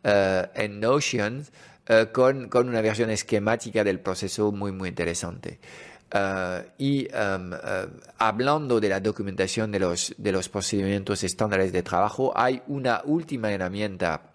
eh, 0.04 0.46
en 0.54 0.80
Notion 0.80 1.48
con, 2.14 2.50
con, 2.50 2.68
una 2.68 2.82
versión 2.82 3.12
esquemática 3.12 3.84
del 3.84 4.00
proceso 4.00 4.52
muy, 4.52 4.72
muy 4.72 4.90
interesante. 4.90 5.60
Uh, 6.14 6.64
y 6.78 7.08
um, 7.08 7.52
uh, 7.52 7.58
hablando 8.20 8.80
de 8.80 8.90
la 8.90 9.00
documentación 9.00 9.72
de 9.72 9.80
los, 9.80 10.14
de 10.18 10.32
los 10.32 10.48
procedimientos 10.48 11.24
estándares 11.24 11.74
de 11.74 11.84
trabajo, 11.84 12.32
hay 12.36 12.62
una 12.68 13.02
última 13.06 13.52
herramienta 13.52 14.32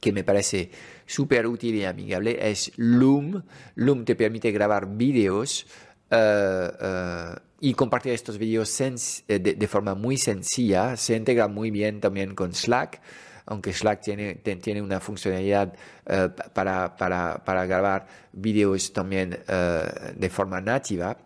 que 0.00 0.12
me 0.12 0.24
parece 0.24 0.70
súper 1.06 1.46
útil 1.46 1.74
y 1.74 1.84
amigable, 1.84 2.38
es 2.50 2.72
Loom. 2.76 3.42
Loom 3.74 4.04
te 4.04 4.16
permite 4.16 4.50
grabar 4.50 4.88
vídeos 4.96 5.66
uh, 6.10 7.36
y 7.60 7.74
compartir 7.74 8.12
estos 8.12 8.38
vídeos 8.38 8.76
de, 8.78 9.38
de, 9.38 9.68
forma 9.68 9.94
muy 9.94 10.16
sencilla. 10.16 10.96
Se 10.96 11.14
integra 11.14 11.46
muy 11.46 11.70
bien 11.70 12.00
también 12.00 12.34
con 12.34 12.54
Slack 12.54 13.00
aunque 13.46 13.72
Slack 13.72 14.00
tiene, 14.00 14.34
tiene 14.34 14.82
una 14.82 15.00
funcionalidad 15.00 15.72
eh, 16.06 16.28
para, 16.52 16.96
para, 16.96 17.42
para, 17.44 17.66
grabar 17.66 18.06
vídeos 18.32 18.92
también 18.92 19.38
eh, 19.48 20.12
de 20.16 20.30
forma 20.30 20.60
nativa. 20.60 21.16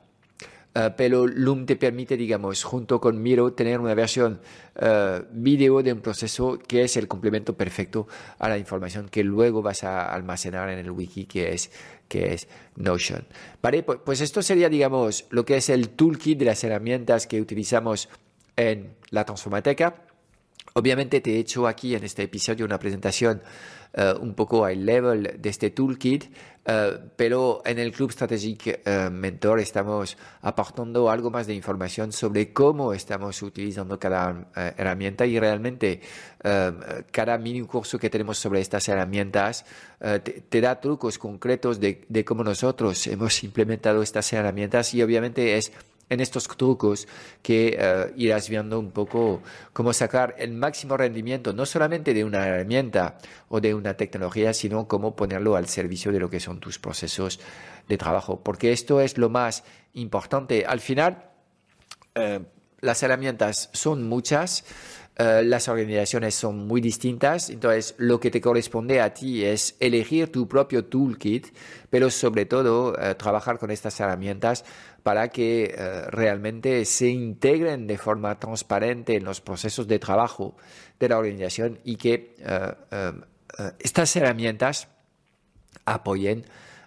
Uh, 0.77 0.91
pero 0.97 1.29
Loom 1.29 1.67
te 1.67 1.77
permite, 1.77 2.17
digamos, 2.17 2.65
junto 2.65 3.01
con 3.01 3.23
Miro, 3.23 3.53
tener 3.53 3.79
una 3.79 3.95
versión 3.95 4.41
vídeo 5.31 5.81
de 5.85 5.93
un 5.93 6.01
proceso 6.01 6.59
que 6.59 6.83
es 6.83 6.97
el 6.97 7.07
complemento 7.07 7.57
perfecto 7.57 8.09
a 8.41 8.49
la 8.49 8.59
información 8.59 9.09
que 9.09 9.23
luego 9.23 9.63
vas 9.63 9.85
a 9.85 10.13
almacenar 10.13 10.69
en 10.71 10.81
el 10.81 10.91
wiki 10.91 11.27
que 11.27 11.53
es, 11.53 11.71
que 12.09 12.35
es 12.35 12.49
Notion. 12.75 13.25
Vale, 13.63 13.85
pues, 13.85 14.01
pues 14.05 14.21
esto 14.21 14.43
sería, 14.43 14.69
digamos, 14.69 15.27
lo 15.31 15.45
que 15.45 15.59
es 15.59 15.69
el 15.69 15.91
toolkit 15.91 16.41
de 16.41 16.47
las 16.47 16.65
herramientas 16.65 17.29
que 17.29 17.41
utilizamos 17.41 18.09
en 18.57 18.95
la 19.11 19.25
Transformateca. 19.25 20.04
Obviamente 20.77 21.21
te 21.21 21.37
he 21.37 21.39
hecho 21.39 21.69
aquí 21.69 21.95
en 21.95 22.03
este 22.03 22.25
episodio 22.25 22.67
una 22.67 22.81
presentación 22.81 23.41
uh, 23.97 24.21
un 24.21 24.35
poco 24.35 24.65
high 24.65 24.75
level 24.75 25.37
de 25.39 25.49
este 25.49 25.71
toolkit, 25.71 26.25
uh, 26.25 26.99
pero 27.15 27.63
en 27.65 27.79
el 27.79 27.93
Club 27.93 28.11
Strategic 28.11 28.81
uh, 28.85 29.09
Mentor 29.09 29.61
estamos 29.61 30.19
aportando 30.43 31.09
algo 31.09 31.31
más 31.31 31.47
de 31.47 31.55
información 31.55 32.11
sobre 32.11 32.53
cómo 32.53 32.93
estamos 32.93 33.41
utilizando 33.43 34.01
cada 34.01 34.49
herramienta 34.77 35.27
y 35.27 35.39
realmente 35.39 36.01
cada 37.13 37.39
mini 37.39 37.63
curso 37.63 37.97
que 37.97 38.11
tenemos 38.11 38.39
sobre 38.39 38.61
estas 38.61 38.89
herramientas 38.89 39.65
te, 40.51 40.61
da 40.61 40.81
trucos 40.81 41.19
concretos 41.19 41.79
de 41.81 42.25
cómo 42.27 42.43
nosotros 42.43 43.07
hemos 43.07 43.45
implementado 43.45 44.03
estas 44.03 44.31
herramientas 44.33 44.93
y 44.93 45.03
obviamente 45.03 45.57
es 45.57 45.73
en 46.09 46.21
estos 46.21 46.49
trucos 46.49 47.09
que 47.43 47.79
uh, 47.79 48.13
irás 48.17 48.49
viendo 48.49 48.79
un 48.79 48.91
poco 48.91 49.43
cómo 49.73 49.93
sacar 49.93 50.35
el 50.39 50.53
máximo 50.53 50.97
rendimiento, 50.97 51.53
no 51.53 51.67
solamente 51.67 52.15
de 52.15 52.25
una 52.25 52.47
herramienta 52.47 53.19
o 53.49 53.61
de 53.61 53.75
una 53.75 53.95
tecnología, 53.97 54.53
sino 54.53 54.87
cómo 54.87 55.17
ponerlo 55.17 55.57
al 55.57 55.69
servicio 55.69 56.13
de 56.13 56.21
lo 56.21 56.31
que 56.31 56.41
son 56.41 56.61
tus 56.61 56.79
procesos 56.79 57.41
de 57.89 57.99
trabajo. 57.99 58.41
Porque 58.43 58.73
esto 58.73 59.01
es 59.01 59.19
lo 59.19 59.31
más 59.31 59.65
importante. 59.95 60.65
Al 60.67 60.81
final, 60.81 61.31
uh, 62.17 62.43
las 62.81 63.03
herramientas 63.03 63.71
son 63.73 64.03
muchas. 64.03 64.65
Uh, 65.17 65.45
las 65.45 65.69
organizaciones 65.69 66.35
son 66.35 66.67
muy 66.67 66.81
distintas, 66.81 67.49
entonces 67.49 67.95
lo 67.99 68.19
que 68.19 68.33
te 68.33 68.41
corresponde 68.41 69.01
a 69.01 69.15
ti 69.15 69.45
es 69.45 69.77
elegir 69.79 70.33
tu 70.33 70.49
propio 70.49 70.87
toolkit, 70.87 71.57
pero 71.89 72.11
sobre 72.11 72.47
todo 72.47 72.95
trabajar 73.17 73.59
con 73.59 73.71
estas 73.71 74.01
herramientas 74.01 74.65
para 75.05 75.29
que 75.29 75.75
eh, 75.77 76.07
realmente 76.09 76.85
se 76.87 77.09
integren 77.09 77.87
de 77.87 77.99
forma 77.99 78.41
transparente 78.41 79.15
en 79.15 79.25
los 79.25 79.43
procesos 79.43 79.87
de 79.87 79.99
trabajo 79.99 80.57
de 80.99 81.11
la 81.11 81.19
organización 81.19 81.79
y 81.85 81.97
que 81.97 82.35
eh, 82.39 82.75
eh, 82.91 83.13
estas 83.81 84.17
herramientas 84.17 84.89
apoyen 85.85 86.47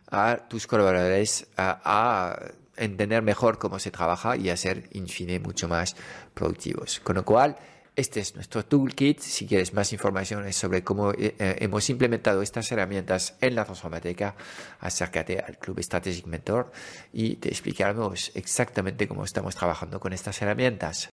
a 0.10 0.48
tus 0.50 0.66
colaboradores 0.66 1.48
a, 1.56 2.40
entender 2.76 3.24
mejor 3.24 3.58
cómo 3.58 3.80
se 3.80 3.90
trabaja 3.90 4.38
y 4.38 4.52
a 4.52 4.58
ser, 4.58 4.88
en 4.94 5.08
fin, 5.08 5.42
mucho 5.42 5.68
más 5.68 5.96
productivos. 6.36 7.00
Con 7.00 7.16
lo 7.16 7.26
cual, 7.26 7.58
este 7.98 8.20
es 8.20 8.36
nuestro 8.36 8.64
toolkit. 8.64 9.20
Si 9.20 9.46
quieres 9.48 9.74
más 9.74 9.92
información 9.92 10.54
sobre 10.54 10.84
cómo 10.84 11.12
eh, 11.12 11.36
eh, 11.40 11.56
hemos 11.60 11.90
implementado 11.90 12.42
estas 12.42 12.72
herramientas 12.72 13.36
en 13.42 13.56
la 13.56 13.66
Transformateca, 13.66 14.36
acércate 14.80 15.40
al 15.40 15.58
Club 15.58 15.82
Strategic 15.82 16.28
Mentor 16.28 16.72
y 17.12 17.38
te 17.38 17.50
explicaremos 17.50 18.32
exactamente 18.36 19.08
cómo 19.08 19.26
estamos 19.26 19.56
trabajando 19.56 20.00
con 20.00 20.14
estas 20.14 20.40
herramientas. 20.42 21.10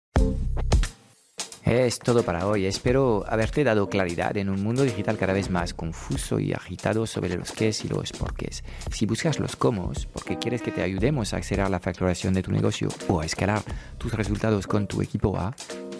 Es 1.65 1.99
todo 1.99 2.23
para 2.23 2.47
hoy. 2.47 2.65
Espero 2.65 3.25
haberte 3.29 3.63
dado 3.63 3.91
claridad 3.91 4.37
en 4.39 4.49
un 4.49 4.63
mundo 4.63 4.85
digital 4.85 5.19
cada 5.19 5.35
vez 5.35 5.51
más 5.51 5.75
confuso 5.75 6.39
y 6.39 6.55
agitado 6.55 7.07
sobre 7.07 7.37
los 7.37 7.53
qué 7.53 7.75
y 7.85 7.89
los 7.89 8.13
porqués. 8.13 8.65
Si 8.91 9.05
buscas 9.05 9.39
los 9.39 9.57
cómo, 9.57 9.93
porque 10.13 10.39
quieres 10.39 10.63
que 10.63 10.71
te 10.71 10.83
ayudemos 10.83 11.35
a 11.35 11.39
acelerar 11.39 11.71
la 11.71 11.81
facturación 11.81 12.33
de 12.33 12.43
tu 12.43 12.53
negocio 12.53 12.89
o 13.09 13.21
a 13.21 13.27
escalar 13.27 13.63
tus 13.99 14.15
resultados 14.15 14.67
con 14.67 14.87
tu 14.87 15.03
equipo 15.03 15.37
A, 15.37 15.55